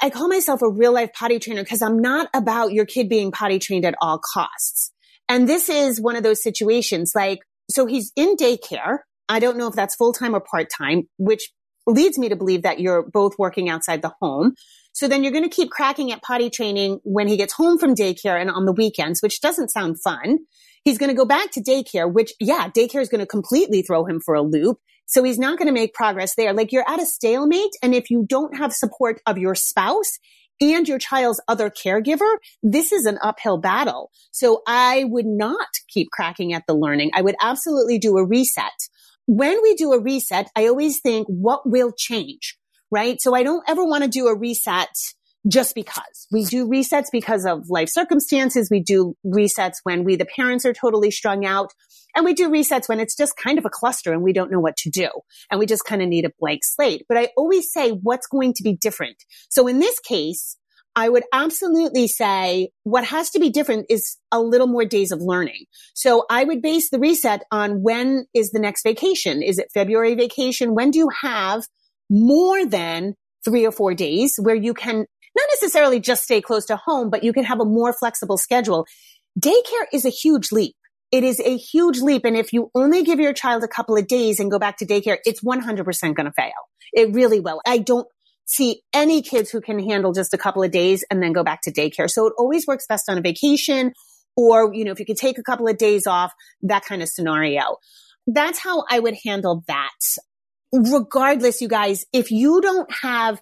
I 0.00 0.10
call 0.10 0.28
myself 0.28 0.62
a 0.62 0.70
real 0.70 0.92
life 0.92 1.10
potty 1.12 1.38
trainer 1.38 1.62
because 1.62 1.82
I'm 1.82 2.00
not 2.00 2.28
about 2.34 2.72
your 2.72 2.86
kid 2.86 3.08
being 3.08 3.32
potty 3.32 3.58
trained 3.58 3.84
at 3.84 3.94
all 4.00 4.20
costs. 4.32 4.92
And 5.28 5.48
this 5.48 5.68
is 5.68 6.00
one 6.00 6.16
of 6.16 6.22
those 6.22 6.42
situations 6.42 7.12
like, 7.14 7.40
so 7.70 7.86
he's 7.86 8.12
in 8.16 8.36
daycare. 8.36 8.98
I 9.28 9.40
don't 9.40 9.58
know 9.58 9.66
if 9.66 9.74
that's 9.74 9.94
full 9.94 10.12
time 10.12 10.34
or 10.34 10.40
part 10.40 10.68
time, 10.76 11.08
which 11.18 11.50
leads 11.86 12.18
me 12.18 12.28
to 12.28 12.36
believe 12.36 12.62
that 12.62 12.80
you're 12.80 13.08
both 13.10 13.32
working 13.38 13.68
outside 13.68 14.02
the 14.02 14.12
home. 14.20 14.54
So 14.92 15.08
then 15.08 15.22
you're 15.22 15.32
going 15.32 15.48
to 15.48 15.50
keep 15.50 15.70
cracking 15.70 16.12
at 16.12 16.22
potty 16.22 16.50
training 16.50 17.00
when 17.04 17.28
he 17.28 17.36
gets 17.36 17.52
home 17.52 17.78
from 17.78 17.94
daycare 17.94 18.40
and 18.40 18.50
on 18.50 18.64
the 18.64 18.72
weekends, 18.72 19.20
which 19.20 19.40
doesn't 19.40 19.70
sound 19.70 20.00
fun. 20.02 20.38
He's 20.84 20.98
going 20.98 21.10
to 21.10 21.16
go 21.16 21.24
back 21.24 21.50
to 21.52 21.62
daycare, 21.62 22.10
which 22.10 22.32
yeah, 22.40 22.68
daycare 22.68 23.00
is 23.00 23.08
going 23.08 23.20
to 23.20 23.26
completely 23.26 23.82
throw 23.82 24.04
him 24.04 24.20
for 24.24 24.34
a 24.34 24.42
loop. 24.42 24.78
So 25.08 25.24
he's 25.24 25.38
not 25.38 25.58
going 25.58 25.66
to 25.66 25.72
make 25.72 25.94
progress 25.94 26.34
there. 26.36 26.52
Like 26.52 26.70
you're 26.70 26.88
at 26.88 27.00
a 27.00 27.06
stalemate. 27.06 27.72
And 27.82 27.94
if 27.94 28.10
you 28.10 28.24
don't 28.28 28.56
have 28.56 28.72
support 28.72 29.20
of 29.26 29.38
your 29.38 29.54
spouse 29.54 30.18
and 30.60 30.86
your 30.86 30.98
child's 30.98 31.40
other 31.48 31.70
caregiver, 31.70 32.36
this 32.62 32.92
is 32.92 33.06
an 33.06 33.18
uphill 33.22 33.58
battle. 33.58 34.10
So 34.32 34.62
I 34.66 35.04
would 35.04 35.26
not 35.26 35.68
keep 35.88 36.10
cracking 36.10 36.52
at 36.52 36.64
the 36.68 36.74
learning. 36.74 37.10
I 37.14 37.22
would 37.22 37.36
absolutely 37.40 37.98
do 37.98 38.18
a 38.18 38.24
reset. 38.24 38.72
When 39.26 39.62
we 39.62 39.74
do 39.74 39.92
a 39.92 40.00
reset, 40.00 40.50
I 40.54 40.66
always 40.66 41.00
think 41.00 41.26
what 41.26 41.68
will 41.68 41.92
change, 41.96 42.58
right? 42.90 43.20
So 43.20 43.34
I 43.34 43.42
don't 43.42 43.64
ever 43.68 43.84
want 43.84 44.04
to 44.04 44.10
do 44.10 44.26
a 44.26 44.36
reset 44.36 44.88
just 45.46 45.74
because. 45.74 46.26
We 46.32 46.44
do 46.44 46.66
resets 46.66 47.06
because 47.12 47.46
of 47.46 47.68
life 47.68 47.88
circumstances. 47.90 48.68
We 48.70 48.80
do 48.80 49.14
resets 49.24 49.76
when 49.84 50.04
we, 50.04 50.16
the 50.16 50.26
parents 50.26 50.64
are 50.64 50.72
totally 50.72 51.10
strung 51.10 51.44
out. 51.44 51.72
And 52.16 52.24
we 52.24 52.34
do 52.34 52.50
resets 52.50 52.88
when 52.88 53.00
it's 53.00 53.16
just 53.16 53.36
kind 53.36 53.58
of 53.58 53.64
a 53.64 53.70
cluster 53.70 54.12
and 54.12 54.22
we 54.22 54.32
don't 54.32 54.50
know 54.50 54.60
what 54.60 54.76
to 54.78 54.90
do. 54.90 55.08
And 55.50 55.60
we 55.60 55.66
just 55.66 55.84
kind 55.84 56.02
of 56.02 56.08
need 56.08 56.24
a 56.24 56.32
blank 56.40 56.60
slate. 56.64 57.04
But 57.08 57.18
I 57.18 57.28
always 57.36 57.70
say 57.72 57.90
what's 57.90 58.26
going 58.26 58.54
to 58.54 58.62
be 58.62 58.74
different. 58.74 59.16
So 59.50 59.68
in 59.68 59.78
this 59.78 60.00
case, 60.00 60.56
I 60.96 61.08
would 61.08 61.22
absolutely 61.32 62.08
say 62.08 62.70
what 62.82 63.04
has 63.04 63.30
to 63.30 63.38
be 63.38 63.50
different 63.50 63.86
is 63.88 64.16
a 64.32 64.40
little 64.40 64.66
more 64.66 64.84
days 64.84 65.12
of 65.12 65.20
learning. 65.20 65.66
So 65.94 66.24
I 66.28 66.42
would 66.42 66.60
base 66.60 66.90
the 66.90 66.98
reset 66.98 67.44
on 67.52 67.82
when 67.82 68.26
is 68.34 68.50
the 68.50 68.58
next 68.58 68.82
vacation? 68.82 69.42
Is 69.42 69.58
it 69.58 69.68
February 69.72 70.16
vacation? 70.16 70.74
When 70.74 70.90
do 70.90 70.98
you 70.98 71.10
have 71.22 71.62
more 72.10 72.66
than 72.66 73.14
three 73.44 73.64
or 73.64 73.70
four 73.70 73.94
days 73.94 74.34
where 74.40 74.56
you 74.56 74.74
can 74.74 75.06
not 75.38 75.48
necessarily 75.60 76.00
just 76.00 76.24
stay 76.24 76.40
close 76.40 76.66
to 76.66 76.76
home, 76.76 77.10
but 77.10 77.24
you 77.24 77.32
can 77.32 77.44
have 77.44 77.60
a 77.60 77.64
more 77.64 77.92
flexible 77.92 78.36
schedule. 78.36 78.86
Daycare 79.38 79.86
is 79.92 80.04
a 80.04 80.10
huge 80.10 80.52
leap. 80.52 80.74
It 81.10 81.24
is 81.24 81.40
a 81.40 81.56
huge 81.56 82.00
leap. 82.00 82.24
And 82.24 82.36
if 82.36 82.52
you 82.52 82.70
only 82.74 83.02
give 83.02 83.18
your 83.18 83.32
child 83.32 83.64
a 83.64 83.68
couple 83.68 83.96
of 83.96 84.06
days 84.06 84.40
and 84.40 84.50
go 84.50 84.58
back 84.58 84.76
to 84.78 84.86
daycare, 84.86 85.18
it's 85.24 85.42
100% 85.42 86.14
going 86.14 86.26
to 86.26 86.32
fail. 86.32 86.52
It 86.92 87.12
really 87.14 87.40
will. 87.40 87.60
I 87.66 87.78
don't 87.78 88.06
see 88.44 88.82
any 88.92 89.22
kids 89.22 89.50
who 89.50 89.60
can 89.60 89.78
handle 89.78 90.12
just 90.12 90.34
a 90.34 90.38
couple 90.38 90.62
of 90.62 90.70
days 90.70 91.04
and 91.10 91.22
then 91.22 91.32
go 91.32 91.44
back 91.44 91.62
to 91.62 91.72
daycare. 91.72 92.10
So 92.10 92.26
it 92.26 92.32
always 92.38 92.66
works 92.66 92.86
best 92.86 93.08
on 93.08 93.18
a 93.18 93.20
vacation 93.20 93.92
or, 94.36 94.72
you 94.74 94.84
know, 94.84 94.92
if 94.92 95.00
you 95.00 95.06
could 95.06 95.16
take 95.16 95.38
a 95.38 95.42
couple 95.42 95.68
of 95.68 95.78
days 95.78 96.06
off, 96.06 96.32
that 96.62 96.84
kind 96.84 97.02
of 97.02 97.08
scenario. 97.08 97.76
That's 98.26 98.58
how 98.58 98.84
I 98.90 99.00
would 99.00 99.16
handle 99.24 99.64
that. 99.66 99.98
Regardless, 100.72 101.60
you 101.60 101.68
guys, 101.68 102.04
if 102.12 102.30
you 102.30 102.60
don't 102.60 102.90
have 103.02 103.40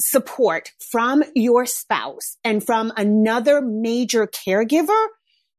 support 0.00 0.70
from 0.90 1.22
your 1.34 1.66
spouse 1.66 2.36
and 2.44 2.64
from 2.64 2.92
another 2.96 3.60
major 3.62 4.26
caregiver, 4.26 5.06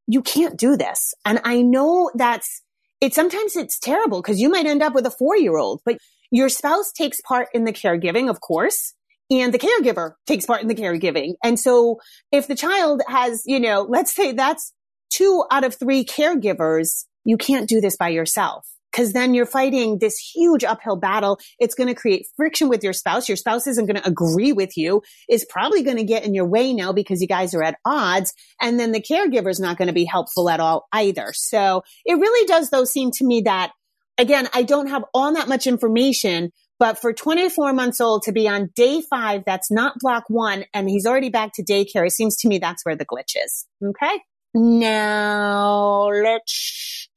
you 0.06 0.22
can't 0.22 0.56
do 0.56 0.76
this. 0.76 1.14
And 1.24 1.40
I 1.44 1.62
know 1.62 2.10
that's, 2.14 2.62
it 3.00 3.14
sometimes 3.14 3.56
it's 3.56 3.78
terrible 3.78 4.22
because 4.22 4.40
you 4.40 4.48
might 4.48 4.66
end 4.66 4.82
up 4.82 4.94
with 4.94 5.06
a 5.06 5.10
four 5.10 5.36
year 5.36 5.56
old, 5.56 5.80
but 5.84 5.98
your 6.30 6.48
spouse 6.48 6.92
takes 6.92 7.20
part 7.20 7.48
in 7.54 7.64
the 7.64 7.72
caregiving, 7.72 8.28
of 8.28 8.40
course, 8.40 8.94
and 9.30 9.52
the 9.52 9.58
caregiver 9.58 10.12
takes 10.26 10.46
part 10.46 10.62
in 10.62 10.68
the 10.68 10.74
caregiving. 10.74 11.34
And 11.42 11.58
so 11.58 12.00
if 12.32 12.46
the 12.46 12.54
child 12.54 13.02
has, 13.06 13.42
you 13.46 13.60
know, 13.60 13.86
let's 13.88 14.14
say 14.14 14.32
that's 14.32 14.72
two 15.10 15.44
out 15.50 15.64
of 15.64 15.74
three 15.74 16.04
caregivers, 16.04 17.04
you 17.24 17.36
can't 17.36 17.68
do 17.68 17.80
this 17.80 17.96
by 17.96 18.08
yourself 18.08 18.66
because 18.90 19.12
then 19.12 19.34
you're 19.34 19.46
fighting 19.46 19.98
this 19.98 20.18
huge 20.18 20.64
uphill 20.64 20.96
battle. 20.96 21.38
It's 21.58 21.74
going 21.74 21.88
to 21.88 21.94
create 21.94 22.26
friction 22.36 22.68
with 22.68 22.82
your 22.82 22.92
spouse. 22.92 23.28
Your 23.28 23.36
spouse 23.36 23.66
isn't 23.66 23.86
going 23.86 24.00
to 24.00 24.06
agree 24.08 24.52
with 24.52 24.76
you. 24.76 25.02
Is 25.28 25.46
probably 25.48 25.82
going 25.82 25.96
to 25.96 26.04
get 26.04 26.24
in 26.24 26.34
your 26.34 26.46
way 26.46 26.72
now 26.72 26.92
because 26.92 27.20
you 27.20 27.28
guys 27.28 27.54
are 27.54 27.62
at 27.62 27.78
odds. 27.84 28.34
And 28.60 28.78
then 28.78 28.92
the 28.92 29.02
caregiver 29.02 29.50
is 29.50 29.60
not 29.60 29.78
going 29.78 29.88
to 29.88 29.94
be 29.94 30.04
helpful 30.04 30.48
at 30.50 30.60
all 30.60 30.86
either. 30.92 31.32
So 31.34 31.82
it 32.04 32.14
really 32.14 32.46
does 32.46 32.70
though 32.70 32.84
seem 32.84 33.10
to 33.12 33.24
me 33.24 33.42
that 33.42 33.72
again, 34.18 34.48
I 34.52 34.62
don't 34.64 34.88
have 34.88 35.04
all 35.14 35.32
that 35.34 35.48
much 35.48 35.66
information, 35.66 36.50
but 36.78 36.98
for 36.98 37.12
24 37.12 37.72
months 37.72 38.00
old 38.00 38.22
to 38.22 38.32
be 38.32 38.48
on 38.48 38.70
day 38.74 39.02
five, 39.08 39.42
that's 39.46 39.70
not 39.70 39.94
block 40.00 40.24
one 40.28 40.64
and 40.74 40.88
he's 40.88 41.06
already 41.06 41.30
back 41.30 41.52
to 41.54 41.64
daycare. 41.64 42.06
It 42.06 42.12
seems 42.12 42.36
to 42.38 42.48
me 42.48 42.58
that's 42.58 42.84
where 42.84 42.96
the 42.96 43.06
glitch 43.06 43.36
is. 43.36 43.66
Okay. 43.84 44.22
Now 44.54 46.08
let's 46.08 47.08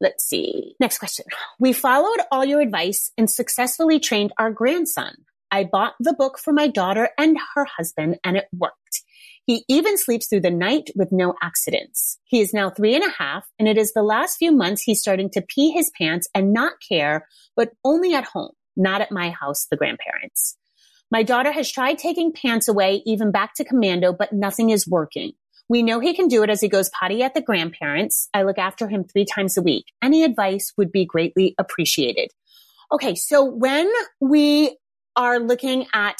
Let's 0.00 0.24
see. 0.24 0.74
Next 0.78 0.98
question. 0.98 1.24
We 1.58 1.72
followed 1.72 2.20
all 2.30 2.44
your 2.44 2.60
advice 2.60 3.12
and 3.16 3.30
successfully 3.30 3.98
trained 3.98 4.32
our 4.38 4.50
grandson. 4.50 5.14
I 5.50 5.64
bought 5.64 5.94
the 6.00 6.12
book 6.12 6.38
for 6.38 6.52
my 6.52 6.68
daughter 6.68 7.10
and 7.16 7.38
her 7.54 7.64
husband 7.64 8.18
and 8.24 8.36
it 8.36 8.46
worked. 8.52 9.02
He 9.46 9.64
even 9.68 9.96
sleeps 9.96 10.26
through 10.26 10.40
the 10.40 10.50
night 10.50 10.90
with 10.96 11.12
no 11.12 11.34
accidents. 11.40 12.18
He 12.24 12.40
is 12.40 12.52
now 12.52 12.68
three 12.68 12.94
and 12.94 13.04
a 13.04 13.14
half 13.16 13.46
and 13.58 13.68
it 13.68 13.78
is 13.78 13.92
the 13.92 14.02
last 14.02 14.38
few 14.38 14.50
months 14.50 14.82
he's 14.82 15.00
starting 15.00 15.30
to 15.30 15.42
pee 15.48 15.70
his 15.70 15.90
pants 15.96 16.28
and 16.34 16.52
not 16.52 16.74
care, 16.86 17.26
but 17.54 17.70
only 17.84 18.12
at 18.12 18.24
home, 18.24 18.52
not 18.76 19.00
at 19.00 19.12
my 19.12 19.30
house, 19.30 19.66
the 19.70 19.76
grandparents. 19.76 20.58
My 21.12 21.22
daughter 21.22 21.52
has 21.52 21.70
tried 21.70 21.98
taking 21.98 22.32
pants 22.32 22.66
away, 22.66 23.02
even 23.06 23.30
back 23.30 23.54
to 23.54 23.64
commando, 23.64 24.12
but 24.12 24.32
nothing 24.32 24.70
is 24.70 24.88
working. 24.88 25.32
We 25.68 25.82
know 25.82 26.00
he 26.00 26.14
can 26.14 26.28
do 26.28 26.42
it 26.42 26.50
as 26.50 26.60
he 26.60 26.68
goes 26.68 26.90
potty 26.90 27.22
at 27.22 27.34
the 27.34 27.42
grandparents. 27.42 28.28
I 28.32 28.42
look 28.42 28.58
after 28.58 28.88
him 28.88 29.04
three 29.04 29.24
times 29.24 29.56
a 29.56 29.62
week. 29.62 29.86
Any 30.02 30.22
advice 30.22 30.72
would 30.76 30.92
be 30.92 31.04
greatly 31.04 31.54
appreciated. 31.58 32.30
Okay. 32.92 33.14
So 33.14 33.44
when 33.44 33.90
we 34.20 34.76
are 35.16 35.40
looking 35.40 35.86
at 35.92 36.18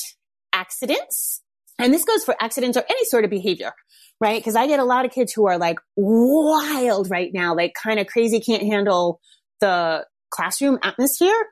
accidents, 0.52 1.42
and 1.78 1.92
this 1.92 2.04
goes 2.04 2.24
for 2.24 2.35
accidents 2.40 2.76
or 2.76 2.85
any 2.88 3.04
sort 3.04 3.24
of 3.24 3.30
behavior, 3.30 3.72
right? 4.20 4.42
Cause 4.42 4.56
I 4.56 4.66
get 4.66 4.80
a 4.80 4.85
lot 4.85 5.04
of 5.04 5.12
kids 5.12 5.32
who 5.32 5.46
are 5.46 5.59
like 5.59 5.78
wild 5.94 7.11
right 7.11 7.30
now, 7.32 7.54
like 7.54 7.74
kind 7.80 8.00
of 8.00 8.06
crazy, 8.06 8.40
can't 8.40 8.62
handle 8.62 9.20
the 9.61 10.06
classroom 10.30 10.78
atmosphere, 10.82 11.46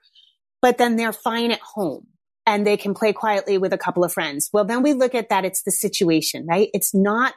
but 0.61 0.79
then 0.79 0.97
they're 0.97 1.13
fine 1.13 1.53
at 1.53 1.61
home 1.61 2.07
and 2.47 2.67
they 2.67 2.77
can 2.77 2.95
play 2.95 3.13
quietly 3.13 3.59
with 3.59 3.73
a 3.73 3.79
couple 3.79 4.05
of 4.05 4.13
friends. 4.13 4.51
Well, 4.53 4.65
then 4.65 4.83
we 4.83 4.95
look 4.95 5.15
at 5.15 5.29
that. 5.29 5.45
It's 5.45 5.63
the 5.63 5.71
situation, 5.71 6.47
right? 6.47 6.69
It's 6.73 6.95
not 6.95 7.35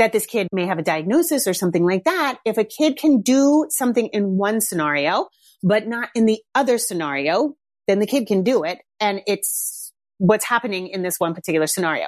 that 0.00 0.12
this 0.12 0.24
kid 0.24 0.48
may 0.50 0.64
have 0.64 0.78
a 0.78 0.82
diagnosis 0.82 1.46
or 1.46 1.52
something 1.52 1.84
like 1.84 2.04
that. 2.04 2.38
If 2.46 2.56
a 2.56 2.64
kid 2.64 2.96
can 2.96 3.20
do 3.20 3.66
something 3.68 4.06
in 4.06 4.38
one 4.38 4.62
scenario, 4.62 5.28
but 5.62 5.86
not 5.86 6.08
in 6.14 6.24
the 6.24 6.40
other 6.54 6.78
scenario, 6.78 7.54
then 7.86 7.98
the 7.98 8.06
kid 8.06 8.26
can 8.26 8.42
do 8.42 8.64
it. 8.64 8.78
And 8.98 9.20
it's 9.26 9.92
what's 10.16 10.46
happening 10.46 10.88
in 10.88 11.02
this 11.02 11.16
one 11.18 11.34
particular 11.34 11.66
scenario. 11.66 12.06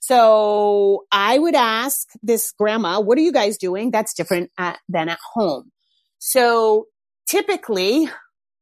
So 0.00 1.04
I 1.12 1.38
would 1.38 1.54
ask 1.54 2.08
this 2.22 2.50
grandma, 2.58 3.00
what 3.00 3.18
are 3.18 3.22
you 3.22 3.32
guys 3.32 3.58
doing? 3.58 3.90
That's 3.90 4.14
different 4.14 4.50
at, 4.56 4.78
than 4.88 5.10
at 5.10 5.18
home. 5.34 5.70
So 6.20 6.86
typically 7.28 8.08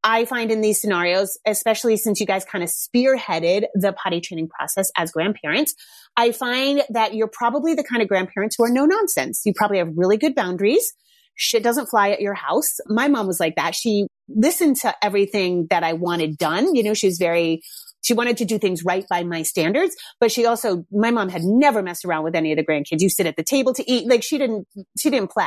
I 0.05 0.25
find 0.25 0.51
in 0.51 0.61
these 0.61 0.81
scenarios, 0.81 1.39
especially 1.47 1.97
since 1.97 2.19
you 2.19 2.27
guys 2.27 2.45
kind 2.45 2.65
of 2.65 2.71
spearheaded 2.71 3.67
the 3.75 3.93
potty 3.93 4.21
training 4.21 4.49
process 4.49 4.91
as 4.97 5.13
grandparents, 5.13 5.75
I 6.17 6.33
find 6.33 6.83
that 6.91 7.15
you're 7.15 7.31
probably 7.33 7.75
the 7.75 7.85
kind 7.85 8.03
of 8.03 8.09
grandparents 8.09 8.57
who 8.59 8.65
are 8.65 8.71
no 8.71 8.85
nonsense. 8.85 9.43
You 9.45 9.53
probably 9.55 9.79
have 9.79 9.91
really 9.95 10.17
good 10.17 10.35
boundaries. 10.35 10.93
Shit 11.35 11.63
doesn't 11.63 11.87
fly 11.87 12.11
at 12.11 12.21
your 12.21 12.35
house. 12.35 12.77
My 12.87 13.09
mom 13.09 13.27
was 13.27 13.41
like 13.41 13.57
that. 13.57 13.75
She 13.75 14.07
listened 14.29 14.77
to 14.77 14.95
everything 15.03 15.67
that 15.71 15.83
I 15.83 15.95
wanted 15.95 16.37
done. 16.37 16.75
You 16.75 16.83
know, 16.83 16.95
she 16.95 17.07
was 17.07 17.17
very, 17.19 17.63
she 18.03 18.13
wanted 18.13 18.37
to 18.39 18.45
do 18.45 18.59
things 18.59 18.85
right 18.85 19.07
by 19.09 19.23
my 19.23 19.43
standards, 19.43 19.95
but 20.21 20.31
she 20.33 20.45
also, 20.45 20.85
my 20.91 21.11
mom 21.11 21.29
had 21.29 21.43
never 21.43 21.83
messed 21.83 22.05
around 22.05 22.25
with 22.25 22.35
any 22.35 22.53
of 22.53 22.59
the 22.59 22.67
grandkids. 22.67 23.01
You 23.01 23.09
sit 23.09 23.27
at 23.27 23.37
the 23.37 23.45
table 23.45 23.73
to 23.75 23.91
eat. 23.91 24.09
Like 24.09 24.23
she 24.23 24.37
didn't, 24.37 24.67
she 24.99 25.11
didn't 25.11 25.31
play. 25.31 25.47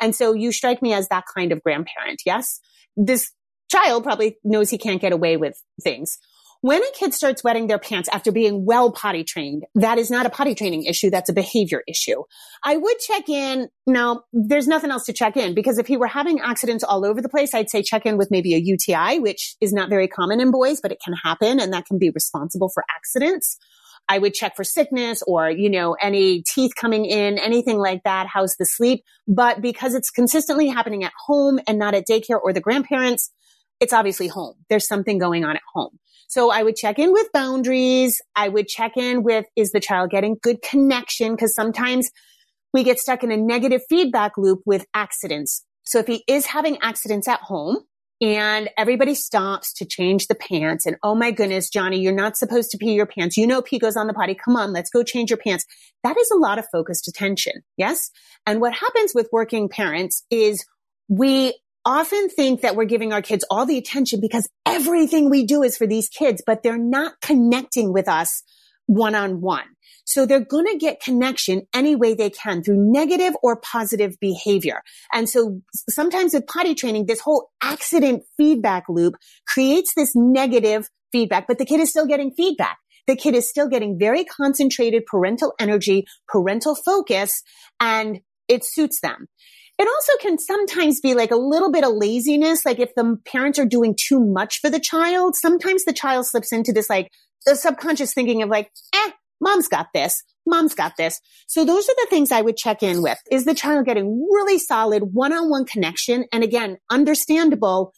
And 0.00 0.14
so 0.14 0.34
you 0.34 0.52
strike 0.52 0.82
me 0.82 0.92
as 0.92 1.08
that 1.08 1.24
kind 1.34 1.50
of 1.50 1.62
grandparent. 1.62 2.20
Yes. 2.24 2.60
This 2.96 3.32
child 3.74 4.04
probably 4.04 4.38
knows 4.44 4.70
he 4.70 4.78
can't 4.78 5.00
get 5.00 5.12
away 5.12 5.36
with 5.36 5.60
things. 5.82 6.18
When 6.60 6.82
a 6.82 6.92
kid 6.94 7.12
starts 7.12 7.44
wetting 7.44 7.66
their 7.66 7.78
pants 7.78 8.08
after 8.10 8.32
being 8.32 8.64
well 8.64 8.90
potty 8.90 9.22
trained, 9.22 9.64
that 9.74 9.98
is 9.98 10.10
not 10.10 10.24
a 10.24 10.30
potty 10.30 10.54
training 10.54 10.84
issue. 10.84 11.10
That's 11.10 11.28
a 11.28 11.34
behavior 11.34 11.82
issue. 11.86 12.22
I 12.64 12.78
would 12.78 12.98
check 13.00 13.28
in. 13.28 13.68
Now, 13.86 14.22
there's 14.32 14.66
nothing 14.66 14.90
else 14.90 15.04
to 15.04 15.12
check 15.12 15.36
in 15.36 15.54
because 15.54 15.76
if 15.76 15.86
he 15.86 15.98
were 15.98 16.06
having 16.06 16.40
accidents 16.40 16.82
all 16.82 17.04
over 17.04 17.20
the 17.20 17.28
place, 17.28 17.52
I'd 17.52 17.68
say 17.68 17.82
check 17.82 18.06
in 18.06 18.16
with 18.16 18.30
maybe 18.30 18.54
a 18.54 18.58
UTI, 18.58 19.18
which 19.18 19.56
is 19.60 19.74
not 19.74 19.90
very 19.90 20.08
common 20.08 20.40
in 20.40 20.50
boys, 20.50 20.80
but 20.80 20.90
it 20.90 21.02
can 21.04 21.12
happen 21.12 21.60
and 21.60 21.70
that 21.74 21.84
can 21.84 21.98
be 21.98 22.08
responsible 22.08 22.70
for 22.72 22.82
accidents. 22.96 23.58
I 24.08 24.18
would 24.18 24.32
check 24.32 24.56
for 24.56 24.64
sickness 24.64 25.22
or, 25.26 25.50
you 25.50 25.68
know, 25.68 25.96
any 26.00 26.42
teeth 26.42 26.72
coming 26.74 27.04
in, 27.04 27.36
anything 27.36 27.76
like 27.76 28.04
that. 28.04 28.26
How's 28.26 28.56
the 28.56 28.64
sleep? 28.64 29.02
But 29.28 29.60
because 29.60 29.92
it's 29.92 30.10
consistently 30.10 30.68
happening 30.68 31.04
at 31.04 31.12
home 31.26 31.60
and 31.68 31.78
not 31.78 31.92
at 31.92 32.06
daycare 32.08 32.40
or 32.42 32.54
the 32.54 32.60
grandparents, 32.60 33.30
it's 33.80 33.92
obviously 33.92 34.28
home. 34.28 34.54
There's 34.68 34.86
something 34.86 35.18
going 35.18 35.44
on 35.44 35.56
at 35.56 35.62
home. 35.74 35.98
So 36.28 36.50
I 36.50 36.62
would 36.62 36.76
check 36.76 36.98
in 36.98 37.12
with 37.12 37.28
boundaries. 37.32 38.20
I 38.34 38.48
would 38.48 38.66
check 38.66 38.96
in 38.96 39.22
with, 39.22 39.46
is 39.56 39.72
the 39.72 39.80
child 39.80 40.10
getting 40.10 40.36
good 40.42 40.62
connection? 40.62 41.36
Cause 41.36 41.54
sometimes 41.54 42.10
we 42.72 42.82
get 42.82 42.98
stuck 42.98 43.22
in 43.22 43.30
a 43.30 43.36
negative 43.36 43.82
feedback 43.88 44.32
loop 44.36 44.60
with 44.66 44.84
accidents. 44.94 45.64
So 45.84 45.98
if 45.98 46.06
he 46.06 46.24
is 46.26 46.46
having 46.46 46.78
accidents 46.82 47.28
at 47.28 47.40
home, 47.40 47.78
and 48.20 48.70
everybody 48.78 49.14
stops 49.14 49.72
to 49.74 49.84
change 49.84 50.28
the 50.28 50.34
pants. 50.34 50.86
And 50.86 50.96
oh 51.02 51.14
my 51.14 51.30
goodness, 51.30 51.68
Johnny, 51.68 52.00
you're 52.00 52.14
not 52.14 52.36
supposed 52.36 52.70
to 52.70 52.78
pee 52.78 52.94
your 52.94 53.06
pants. 53.06 53.36
You 53.36 53.46
know, 53.46 53.60
pee 53.60 53.78
goes 53.78 53.96
on 53.96 54.06
the 54.06 54.14
potty. 54.14 54.34
Come 54.34 54.56
on, 54.56 54.72
let's 54.72 54.88
go 54.88 55.02
change 55.02 55.30
your 55.30 55.36
pants. 55.36 55.66
That 56.04 56.16
is 56.16 56.30
a 56.30 56.38
lot 56.38 56.58
of 56.58 56.66
focused 56.72 57.08
attention. 57.08 57.62
Yes. 57.76 58.10
And 58.46 58.60
what 58.60 58.72
happens 58.72 59.12
with 59.14 59.28
working 59.32 59.68
parents 59.68 60.24
is 60.30 60.64
we 61.08 61.58
often 61.84 62.28
think 62.28 62.62
that 62.62 62.76
we're 62.76 62.84
giving 62.84 63.12
our 63.12 63.22
kids 63.22 63.44
all 63.50 63.66
the 63.66 63.78
attention 63.78 64.20
because 64.20 64.48
everything 64.66 65.30
we 65.30 65.44
do 65.44 65.62
is 65.62 65.76
for 65.76 65.86
these 65.86 66.08
kids, 66.08 66.42
but 66.44 66.62
they're 66.62 66.78
not 66.78 67.14
connecting 67.20 67.92
with 67.92 68.08
us 68.08 68.42
one 68.86 69.14
on 69.14 69.40
one. 69.40 69.64
So 70.06 70.26
they're 70.26 70.44
going 70.44 70.66
to 70.66 70.76
get 70.76 71.00
connection 71.00 71.62
any 71.74 71.96
way 71.96 72.14
they 72.14 72.30
can 72.30 72.62
through 72.62 72.76
negative 72.92 73.34
or 73.42 73.56
positive 73.56 74.16
behavior. 74.20 74.82
And 75.12 75.28
so 75.28 75.60
sometimes 75.88 76.34
with 76.34 76.46
potty 76.46 76.74
training, 76.74 77.06
this 77.06 77.20
whole 77.20 77.50
accident 77.62 78.22
feedback 78.36 78.84
loop 78.88 79.14
creates 79.48 79.94
this 79.96 80.12
negative 80.14 80.88
feedback, 81.10 81.46
but 81.46 81.58
the 81.58 81.64
kid 81.64 81.80
is 81.80 81.90
still 81.90 82.06
getting 82.06 82.32
feedback. 82.32 82.78
The 83.06 83.16
kid 83.16 83.34
is 83.34 83.48
still 83.48 83.68
getting 83.68 83.98
very 83.98 84.24
concentrated 84.24 85.04
parental 85.06 85.54
energy, 85.58 86.04
parental 86.28 86.74
focus, 86.74 87.42
and 87.80 88.20
it 88.48 88.64
suits 88.64 89.00
them. 89.00 89.26
It 89.78 89.88
also 89.88 90.12
can 90.20 90.38
sometimes 90.38 91.00
be 91.00 91.14
like 91.14 91.30
a 91.30 91.36
little 91.36 91.70
bit 91.70 91.84
of 91.84 91.94
laziness. 91.94 92.64
Like 92.64 92.78
if 92.78 92.94
the 92.94 93.18
parents 93.24 93.58
are 93.58 93.66
doing 93.66 93.96
too 93.98 94.20
much 94.20 94.60
for 94.60 94.70
the 94.70 94.78
child, 94.78 95.34
sometimes 95.34 95.84
the 95.84 95.92
child 95.92 96.26
slips 96.26 96.52
into 96.52 96.72
this 96.72 96.88
like 96.88 97.10
the 97.44 97.56
subconscious 97.56 98.14
thinking 98.14 98.42
of 98.42 98.48
like, 98.48 98.70
eh, 98.94 99.10
mom's 99.40 99.68
got 99.68 99.88
this. 99.92 100.22
Mom's 100.46 100.74
got 100.74 100.96
this. 100.96 101.20
So 101.48 101.64
those 101.64 101.88
are 101.88 101.94
the 101.96 102.06
things 102.10 102.30
I 102.30 102.42
would 102.42 102.56
check 102.56 102.82
in 102.82 103.02
with. 103.02 103.18
Is 103.30 103.44
the 103.46 103.54
child 103.54 103.86
getting 103.86 104.28
really 104.32 104.58
solid 104.58 105.02
one-on-one 105.12 105.64
connection? 105.64 106.26
And 106.32 106.44
again, 106.44 106.78
understandable 106.90 107.92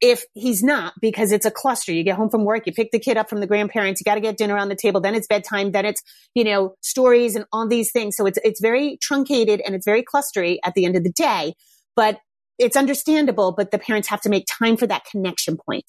if 0.00 0.24
he's 0.34 0.62
not 0.62 0.94
because 1.00 1.32
it's 1.32 1.46
a 1.46 1.50
cluster. 1.50 1.92
You 1.92 2.04
get 2.04 2.16
home 2.16 2.30
from 2.30 2.44
work, 2.44 2.66
you 2.66 2.72
pick 2.72 2.90
the 2.90 2.98
kid 2.98 3.16
up 3.16 3.28
from 3.28 3.40
the 3.40 3.46
grandparents, 3.46 4.00
you 4.00 4.04
got 4.04 4.16
to 4.16 4.20
get 4.20 4.36
dinner 4.36 4.56
on 4.56 4.68
the 4.68 4.76
table, 4.76 5.00
then 5.00 5.14
it's 5.14 5.26
bedtime, 5.26 5.72
then 5.72 5.86
it's, 5.86 6.02
you 6.34 6.44
know, 6.44 6.74
stories 6.82 7.34
and 7.34 7.46
all 7.52 7.66
these 7.68 7.90
things. 7.92 8.16
So 8.16 8.26
it's, 8.26 8.38
it's 8.44 8.60
very 8.60 8.98
truncated 9.00 9.60
and 9.64 9.74
it's 9.74 9.86
very 9.86 10.02
clustery 10.02 10.58
at 10.64 10.74
the 10.74 10.84
end 10.84 10.96
of 10.96 11.04
the 11.04 11.12
day. 11.12 11.54
But 11.94 12.18
it's 12.58 12.76
understandable, 12.76 13.52
but 13.52 13.70
the 13.70 13.78
parents 13.78 14.08
have 14.08 14.20
to 14.22 14.30
make 14.30 14.46
time 14.46 14.76
for 14.76 14.86
that 14.86 15.04
connection 15.04 15.58
point. 15.58 15.84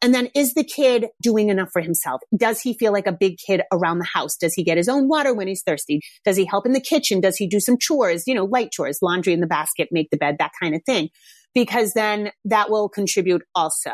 And 0.00 0.14
then 0.14 0.30
is 0.34 0.54
the 0.54 0.64
kid 0.64 1.06
doing 1.20 1.50
enough 1.50 1.68
for 1.72 1.82
himself? 1.82 2.22
Does 2.34 2.60
he 2.60 2.72
feel 2.74 2.92
like 2.92 3.06
a 3.06 3.12
big 3.12 3.36
kid 3.38 3.62
around 3.70 3.98
the 3.98 4.08
house? 4.12 4.36
Does 4.36 4.54
he 4.54 4.64
get 4.64 4.78
his 4.78 4.88
own 4.88 5.08
water 5.08 5.34
when 5.34 5.46
he's 5.46 5.62
thirsty? 5.62 6.00
Does 6.24 6.36
he 6.36 6.46
help 6.46 6.64
in 6.64 6.72
the 6.72 6.80
kitchen? 6.80 7.20
Does 7.20 7.36
he 7.36 7.46
do 7.46 7.60
some 7.60 7.76
chores, 7.78 8.24
you 8.26 8.34
know, 8.34 8.44
light 8.44 8.70
chores, 8.72 8.98
laundry 9.02 9.34
in 9.34 9.40
the 9.40 9.46
basket, 9.46 9.88
make 9.90 10.08
the 10.10 10.16
bed, 10.16 10.36
that 10.38 10.52
kind 10.60 10.74
of 10.74 10.82
thing? 10.86 11.10
Because 11.54 11.94
then 11.94 12.30
that 12.44 12.70
will 12.70 12.88
contribute 12.88 13.42
also. 13.54 13.90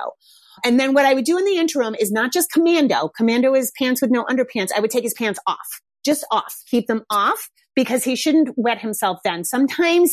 And 0.65 0.79
then 0.79 0.95
what 0.95 1.07
I 1.07 1.15
would 1.15 1.25
do 1.25 1.39
in 1.39 1.45
the 1.45 1.57
interim 1.57 1.95
is 1.95 2.13
not 2.13 2.33
just 2.33 2.51
commando. 2.53 3.09
Commando 3.17 3.55
is 3.55 3.73
pants 3.79 4.03
with 4.03 4.11
no 4.11 4.25
underpants. 4.25 4.69
I 4.77 4.81
would 4.81 4.91
take 4.91 5.05
his 5.05 5.15
pants 5.15 5.41
off, 5.47 5.81
just 6.05 6.27
off, 6.31 6.55
keep 6.71 6.87
them 6.87 7.03
off 7.11 7.49
because 7.75 8.05
he 8.05 8.17
shouldn't 8.17 8.51
wet 8.57 8.81
himself 8.81 9.19
then. 9.25 9.45
Sometimes 9.45 10.13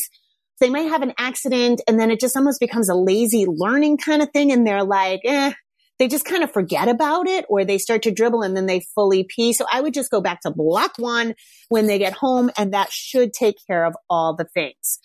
they 0.59 0.69
might 0.69 0.89
have 0.89 1.01
an 1.01 1.13
accident 1.17 1.81
and 1.87 1.99
then 1.99 2.11
it 2.11 2.19
just 2.19 2.35
almost 2.35 2.59
becomes 2.59 2.89
a 2.89 2.95
lazy 2.95 3.45
learning 3.47 3.97
kind 3.97 4.21
of 4.21 4.29
thing. 4.31 4.51
And 4.51 4.65
they're 4.65 4.83
like, 4.83 5.21
eh, 5.25 5.53
they 5.99 6.07
just 6.07 6.25
kind 6.25 6.43
of 6.43 6.51
forget 6.51 6.87
about 6.87 7.27
it 7.27 7.45
or 7.49 7.65
they 7.65 7.77
start 7.77 8.03
to 8.03 8.11
dribble 8.11 8.41
and 8.41 8.55
then 8.55 8.65
they 8.65 8.81
fully 8.95 9.25
pee. 9.27 9.53
So 9.53 9.65
I 9.71 9.81
would 9.81 9.93
just 9.93 10.11
go 10.11 10.21
back 10.21 10.41
to 10.41 10.51
block 10.51 10.93
one 10.97 11.35
when 11.67 11.87
they 11.87 11.99
get 11.99 12.13
home 12.13 12.49
and 12.57 12.73
that 12.73 12.91
should 12.91 13.33
take 13.33 13.55
care 13.67 13.85
of 13.85 13.95
all 14.09 14.35
the 14.35 14.45
things. 14.45 14.99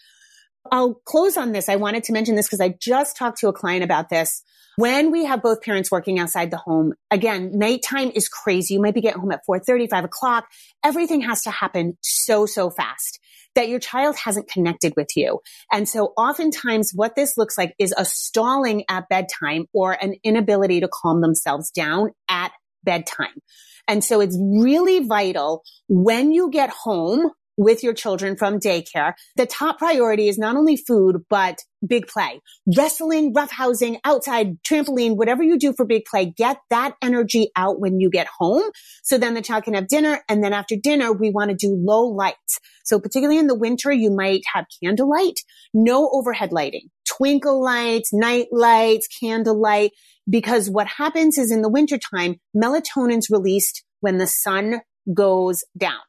I'll 0.71 0.95
close 1.05 1.37
on 1.37 1.53
this. 1.53 1.69
I 1.69 1.77
wanted 1.77 2.05
to 2.05 2.13
mention 2.13 2.37
this 2.37 2.47
because 2.47 2.61
I 2.61 2.75
just 2.81 3.17
talked 3.17 3.39
to 3.41 3.49
a 3.49 3.53
client 3.53 3.85
about 3.85 4.09
this. 4.09 4.43
When 4.77 5.13
we 5.13 5.25
have 5.25 5.43
both 5.43 5.63
parents 5.63 5.91
working 5.91 6.19
outside 6.19 6.51
the 6.51 6.57
home, 6.57 6.95
again, 7.11 7.53
nighttime 7.55 8.11
is 8.15 8.29
crazy. 8.29 8.75
You 8.75 8.81
might 8.81 8.95
be 8.95 9.01
getting 9.01 9.21
home 9.21 9.31
at 9.31 9.45
4 9.47 9.61
30, 9.61 9.87
5 9.87 10.05
o'clock. 10.05 10.47
Everything 10.85 11.21
has 11.21 11.43
to 11.43 11.51
happen 11.51 11.97
so, 12.01 12.47
so 12.47 12.71
fast 12.71 13.21
that 13.55 13.69
your 13.69 13.79
child 13.79 14.17
hasn't 14.17 14.49
connected 14.49 14.93
with 14.97 15.09
you. 15.17 15.41
And 15.73 15.89
so 15.89 16.13
oftentimes 16.17 16.91
what 16.93 17.15
this 17.15 17.37
looks 17.37 17.57
like 17.57 17.75
is 17.79 17.95
a 17.97 18.05
stalling 18.05 18.85
at 18.89 19.09
bedtime 19.09 19.67
or 19.73 19.93
an 19.93 20.17
inability 20.25 20.81
to 20.81 20.89
calm 20.93 21.21
themselves 21.21 21.71
down 21.71 22.11
at 22.29 22.51
bedtime. 22.83 23.41
And 23.87 24.03
so 24.03 24.21
it's 24.21 24.37
really 24.41 25.07
vital 25.07 25.63
when 25.89 26.33
you 26.33 26.51
get 26.51 26.71
home 26.71 27.31
with 27.57 27.83
your 27.83 27.95
children 27.95 28.37
from 28.37 28.59
daycare, 28.59 29.15
the 29.37 29.47
top 29.47 29.79
priority 29.79 30.29
is 30.29 30.39
not 30.39 30.57
only 30.57 30.77
food, 30.77 31.25
but 31.29 31.59
big 31.87 32.07
play, 32.07 32.41
wrestling, 32.77 33.35
roughhousing, 33.35 33.99
outside, 34.05 34.63
trampoline, 34.63 35.17
whatever 35.17 35.43
you 35.43 35.59
do 35.59 35.73
for 35.73 35.85
big 35.85 36.05
play, 36.05 36.33
get 36.37 36.59
that 36.71 36.95
energy 37.03 37.51
out 37.57 37.81
when 37.81 38.01
you 38.01 38.11
get 38.11 38.27
home. 38.39 38.63
So 39.03 39.19
then 39.19 39.35
the 39.35 39.43
child 39.43 39.65
can 39.65 39.75
have 39.75 39.89
dinner. 39.89 40.23
And 40.29 40.43
then 40.43 40.53
after 40.53 40.77
dinner, 40.77 41.13
we 41.13 41.31
want 41.31 41.51
to 41.51 41.57
do 41.57 41.77
low 41.79 42.07
lights. 42.07 42.59
So 42.85 42.99
particularly 42.99 43.39
in 43.39 43.47
the 43.47 43.55
winter, 43.55 43.93
you 43.93 44.11
might 44.11 44.43
have 44.53 44.67
candlelight, 44.83 45.41
no 45.73 46.09
overhead 46.13 46.53
lighting, 46.53 46.89
twinkle 47.07 47.63
lights, 47.63 48.13
night 48.13 48.47
lights, 48.51 49.09
candlelight, 49.21 49.93
because 50.29 50.71
what 50.71 50.87
happens 50.87 51.39
is 51.39 51.51
in 51.51 51.63
the 51.63 51.69
wintertime, 51.69 52.37
melatonin's 52.57 53.29
released 53.31 53.85
when 54.01 54.19
the 54.19 54.27
sun 54.27 54.81
goes 55.13 55.63
down 55.77 56.01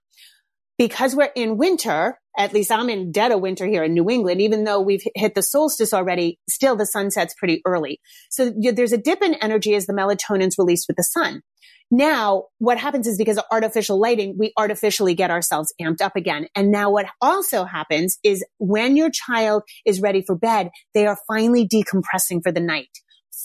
because 0.78 1.16
we're 1.16 1.32
in 1.36 1.58
winter, 1.58 2.20
at 2.38 2.54
least 2.54 2.72
I'm 2.72 2.90
in 2.90 3.12
dead 3.12 3.32
of 3.32 3.42
winter 3.42 3.66
here 3.66 3.84
in 3.84 3.94
New 3.94 4.10
England, 4.10 4.42
even 4.42 4.66
though 4.66 4.82
we've 4.82 5.04
hit 5.16 5.36
the 5.36 5.42
solstice 5.42 5.94
already, 5.94 6.40
still 6.50 6.76
the 6.76 6.86
sun 6.86 7.12
sets 7.12 7.34
pretty 7.34 7.62
early. 7.66 8.00
So 8.30 8.52
there's 8.56 8.92
a 8.92 8.98
dip 8.98 9.22
in 9.22 9.36
energy 9.36 9.74
as 9.76 9.86
the 9.86 9.94
melatonin's 9.94 10.58
released 10.58 10.88
with 10.88 10.98
the 10.98 11.04
sun. 11.04 11.42
Now, 11.92 12.46
what 12.58 12.80
happens 12.80 13.06
is 13.06 13.18
because 13.18 13.38
of 13.38 13.44
artificial 13.52 14.00
lighting, 14.00 14.36
we 14.38 14.52
artificially 14.58 15.14
get 15.14 15.30
ourselves 15.30 15.74
amped 15.80 16.02
up 16.02 16.16
again. 16.16 16.48
And 16.56 16.72
now 16.72 16.90
what 16.90 17.06
also 17.22 17.64
happens 17.64 18.18
is 18.24 18.44
when 18.58 18.96
your 18.96 19.12
child 19.12 19.64
is 19.86 20.02
ready 20.02 20.24
for 20.26 20.36
bed, 20.36 20.72
they 20.94 21.06
are 21.06 21.18
finally 21.28 21.68
decompressing 21.68 22.42
for 22.42 22.52
the 22.52 22.60
night, 22.60 22.90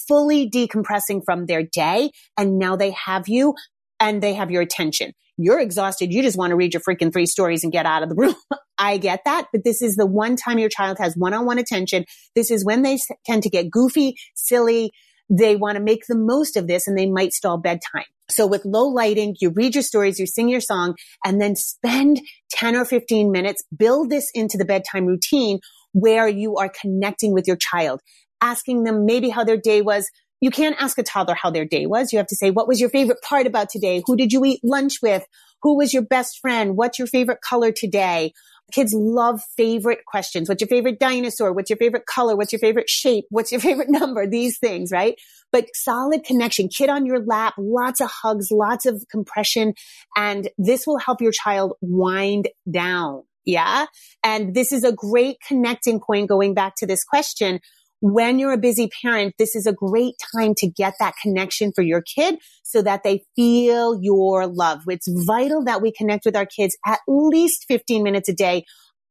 fully 0.08 0.48
decompressing 0.50 1.20
from 1.24 1.46
their 1.46 1.62
day. 1.62 2.10
And 2.38 2.58
now 2.58 2.76
they 2.76 2.92
have 2.92 3.28
you 3.28 3.54
and 4.00 4.22
they 4.22 4.34
have 4.34 4.50
your 4.50 4.62
attention 4.62 5.12
you're 5.40 5.60
exhausted. 5.60 6.12
You 6.12 6.22
just 6.22 6.36
want 6.36 6.50
to 6.50 6.56
read 6.56 6.74
your 6.74 6.82
freaking 6.82 7.12
three 7.12 7.26
stories 7.26 7.64
and 7.64 7.72
get 7.72 7.86
out 7.86 8.02
of 8.02 8.08
the 8.08 8.14
room. 8.14 8.34
I 8.78 8.96
get 8.96 9.20
that, 9.24 9.46
but 9.52 9.62
this 9.64 9.82
is 9.82 9.96
the 9.96 10.06
one 10.06 10.36
time 10.36 10.58
your 10.58 10.70
child 10.70 10.98
has 10.98 11.14
one-on-one 11.14 11.58
attention. 11.58 12.06
This 12.34 12.50
is 12.50 12.64
when 12.64 12.82
they 12.82 12.98
tend 13.26 13.42
to 13.42 13.50
get 13.50 13.70
goofy, 13.70 14.14
silly. 14.34 14.90
They 15.28 15.54
want 15.54 15.76
to 15.76 15.82
make 15.82 16.06
the 16.08 16.16
most 16.16 16.56
of 16.56 16.66
this 16.66 16.88
and 16.88 16.96
they 16.96 17.06
might 17.06 17.32
stall 17.32 17.58
bedtime. 17.58 18.04
So 18.30 18.46
with 18.46 18.64
low 18.64 18.86
lighting, 18.86 19.36
you 19.40 19.50
read 19.50 19.74
your 19.74 19.82
stories, 19.82 20.18
you 20.18 20.26
sing 20.26 20.48
your 20.48 20.60
song, 20.60 20.94
and 21.24 21.40
then 21.40 21.56
spend 21.56 22.20
10 22.52 22.76
or 22.76 22.84
15 22.84 23.30
minutes, 23.30 23.62
build 23.76 24.10
this 24.10 24.30
into 24.34 24.56
the 24.56 24.64
bedtime 24.64 25.06
routine 25.06 25.58
where 25.92 26.28
you 26.28 26.56
are 26.56 26.70
connecting 26.80 27.32
with 27.32 27.46
your 27.46 27.56
child, 27.56 28.00
asking 28.40 28.84
them 28.84 29.04
maybe 29.04 29.28
how 29.28 29.44
their 29.44 29.56
day 29.56 29.82
was, 29.82 30.08
you 30.40 30.50
can't 30.50 30.76
ask 30.78 30.98
a 30.98 31.02
toddler 31.02 31.34
how 31.34 31.50
their 31.50 31.64
day 31.64 31.86
was. 31.86 32.12
You 32.12 32.18
have 32.18 32.26
to 32.28 32.36
say, 32.36 32.50
what 32.50 32.68
was 32.68 32.80
your 32.80 32.90
favorite 32.90 33.22
part 33.22 33.46
about 33.46 33.68
today? 33.68 34.02
Who 34.06 34.16
did 34.16 34.32
you 34.32 34.44
eat 34.44 34.60
lunch 34.62 35.02
with? 35.02 35.24
Who 35.62 35.76
was 35.76 35.92
your 35.92 36.02
best 36.02 36.38
friend? 36.40 36.76
What's 36.76 36.98
your 36.98 37.08
favorite 37.08 37.40
color 37.42 37.72
today? 37.72 38.32
Kids 38.72 38.94
love 38.94 39.42
favorite 39.56 40.04
questions. 40.06 40.48
What's 40.48 40.60
your 40.60 40.68
favorite 40.68 40.98
dinosaur? 40.98 41.52
What's 41.52 41.70
your 41.70 41.76
favorite 41.76 42.06
color? 42.06 42.36
What's 42.36 42.52
your 42.52 42.60
favorite 42.60 42.88
shape? 42.88 43.24
What's 43.30 43.52
your 43.52 43.60
favorite 43.68 43.90
number? 43.90 44.26
These 44.26 44.58
things, 44.58 44.90
right? 44.92 45.16
But 45.52 45.66
solid 45.74 46.24
connection, 46.24 46.68
kid 46.68 46.88
on 46.88 47.04
your 47.04 47.20
lap, 47.24 47.54
lots 47.58 48.00
of 48.00 48.10
hugs, 48.10 48.50
lots 48.50 48.86
of 48.86 49.04
compression. 49.10 49.74
And 50.16 50.48
this 50.56 50.86
will 50.86 50.98
help 50.98 51.20
your 51.20 51.32
child 51.32 51.74
wind 51.80 52.48
down. 52.70 53.24
Yeah. 53.44 53.86
And 54.22 54.54
this 54.54 54.70
is 54.70 54.84
a 54.84 54.92
great 54.92 55.38
connecting 55.46 55.98
point 55.98 56.28
going 56.28 56.54
back 56.54 56.74
to 56.76 56.86
this 56.86 57.02
question 57.02 57.60
when 58.00 58.38
you're 58.38 58.52
a 58.52 58.58
busy 58.58 58.88
parent, 59.02 59.34
this 59.38 59.54
is 59.54 59.66
a 59.66 59.72
great 59.72 60.14
time 60.34 60.54
to 60.58 60.68
get 60.68 60.94
that 60.98 61.14
connection 61.22 61.72
for 61.74 61.82
your 61.82 62.02
kid 62.02 62.36
so 62.62 62.82
that 62.82 63.02
they 63.02 63.24
feel 63.36 63.98
your 64.00 64.46
love. 64.46 64.80
It's 64.88 65.08
vital 65.26 65.64
that 65.64 65.82
we 65.82 65.92
connect 65.92 66.24
with 66.24 66.36
our 66.36 66.46
kids 66.46 66.76
at 66.86 67.00
least 67.06 67.66
15 67.68 68.02
minutes 68.02 68.28
a 68.28 68.34
day, 68.34 68.64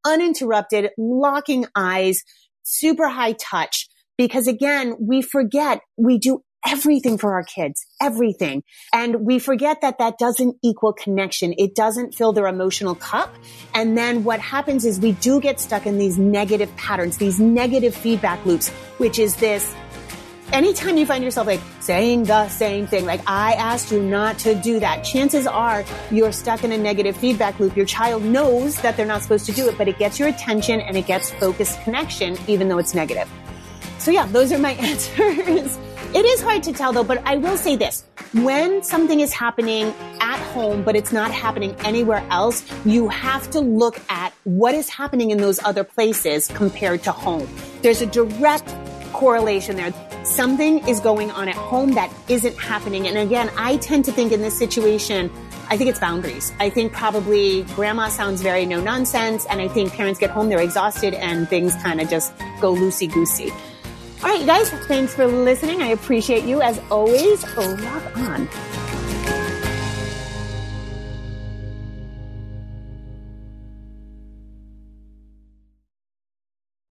uninterrupted, 0.04 0.90
locking 0.98 1.66
eyes, 1.76 2.22
super 2.62 3.08
high 3.08 3.32
touch. 3.32 3.88
Because 4.18 4.46
again, 4.46 4.96
we 5.00 5.22
forget 5.22 5.80
we 5.96 6.18
do 6.18 6.42
everything 6.66 7.18
for 7.18 7.32
our 7.34 7.42
kids, 7.42 7.86
everything. 8.00 8.62
And 8.92 9.26
we 9.26 9.38
forget 9.38 9.80
that 9.82 9.98
that 9.98 10.18
doesn't 10.18 10.56
equal 10.62 10.92
connection. 10.92 11.54
It 11.56 11.74
doesn't 11.74 12.14
fill 12.14 12.32
their 12.32 12.46
emotional 12.46 12.94
cup. 12.94 13.34
And 13.74 13.96
then 13.96 14.24
what 14.24 14.40
happens 14.40 14.84
is 14.84 15.00
we 15.00 15.12
do 15.12 15.40
get 15.40 15.60
stuck 15.60 15.86
in 15.86 15.98
these 15.98 16.18
negative 16.18 16.74
patterns, 16.76 17.16
these 17.16 17.40
negative 17.40 17.94
feedback 17.94 18.44
loops, 18.44 18.68
which 18.98 19.18
is 19.18 19.36
this, 19.36 19.74
anytime 20.52 20.96
you 20.96 21.06
find 21.06 21.24
yourself 21.24 21.46
like 21.46 21.60
saying 21.80 22.24
the 22.24 22.48
same 22.48 22.86
thing, 22.86 23.06
like 23.06 23.20
I 23.26 23.54
asked 23.54 23.90
you 23.90 24.02
not 24.02 24.38
to 24.40 24.54
do 24.54 24.80
that, 24.80 25.02
chances 25.02 25.46
are 25.46 25.84
you're 26.10 26.32
stuck 26.32 26.64
in 26.64 26.72
a 26.72 26.78
negative 26.78 27.16
feedback 27.16 27.58
loop. 27.60 27.76
Your 27.76 27.86
child 27.86 28.22
knows 28.24 28.80
that 28.82 28.96
they're 28.96 29.06
not 29.06 29.22
supposed 29.22 29.46
to 29.46 29.52
do 29.52 29.68
it, 29.68 29.78
but 29.78 29.88
it 29.88 29.98
gets 29.98 30.18
your 30.18 30.28
attention 30.28 30.80
and 30.80 30.96
it 30.96 31.06
gets 31.06 31.30
focused 31.32 31.80
connection, 31.82 32.36
even 32.46 32.68
though 32.68 32.78
it's 32.78 32.94
negative. 32.94 33.30
So 33.98 34.10
yeah, 34.10 34.26
those 34.26 34.52
are 34.52 34.58
my 34.58 34.72
answers. 34.80 35.78
It 36.12 36.24
is 36.24 36.42
hard 36.42 36.62
to 36.64 36.72
tell 36.72 36.92
though, 36.92 37.04
but 37.04 37.22
I 37.24 37.36
will 37.36 37.56
say 37.56 37.76
this. 37.76 38.04
When 38.32 38.82
something 38.82 39.20
is 39.20 39.32
happening 39.32 39.94
at 40.20 40.38
home, 40.52 40.82
but 40.82 40.96
it's 40.96 41.12
not 41.12 41.30
happening 41.30 41.74
anywhere 41.84 42.26
else, 42.30 42.64
you 42.84 43.08
have 43.08 43.48
to 43.50 43.60
look 43.60 44.00
at 44.08 44.32
what 44.44 44.74
is 44.74 44.88
happening 44.88 45.30
in 45.30 45.38
those 45.38 45.62
other 45.62 45.84
places 45.84 46.48
compared 46.48 47.02
to 47.04 47.12
home. 47.12 47.48
There's 47.82 48.02
a 48.02 48.06
direct 48.06 48.74
correlation 49.12 49.76
there. 49.76 49.92
Something 50.24 50.86
is 50.88 50.98
going 51.00 51.30
on 51.30 51.48
at 51.48 51.54
home 51.54 51.92
that 51.92 52.12
isn't 52.28 52.58
happening. 52.58 53.06
And 53.06 53.16
again, 53.16 53.50
I 53.56 53.76
tend 53.76 54.04
to 54.06 54.12
think 54.12 54.32
in 54.32 54.40
this 54.42 54.58
situation, 54.58 55.30
I 55.68 55.76
think 55.76 55.90
it's 55.90 56.00
boundaries. 56.00 56.52
I 56.58 56.70
think 56.70 56.92
probably 56.92 57.62
grandma 57.74 58.08
sounds 58.08 58.42
very 58.42 58.66
no 58.66 58.80
nonsense. 58.80 59.46
And 59.46 59.60
I 59.60 59.68
think 59.68 59.92
parents 59.92 60.18
get 60.18 60.30
home, 60.30 60.48
they're 60.48 60.60
exhausted 60.60 61.14
and 61.14 61.48
things 61.48 61.74
kind 61.76 62.00
of 62.00 62.10
just 62.10 62.36
go 62.60 62.74
loosey 62.74 63.12
goosey. 63.12 63.52
All 64.22 64.28
right, 64.28 64.40
you 64.40 64.46
guys, 64.46 64.68
thanks 64.86 65.14
for 65.14 65.26
listening. 65.26 65.80
I 65.80 65.88
appreciate 65.88 66.44
you 66.44 66.60
as 66.60 66.78
always. 66.90 67.42
Rock 67.56 68.16
on. 68.18 68.48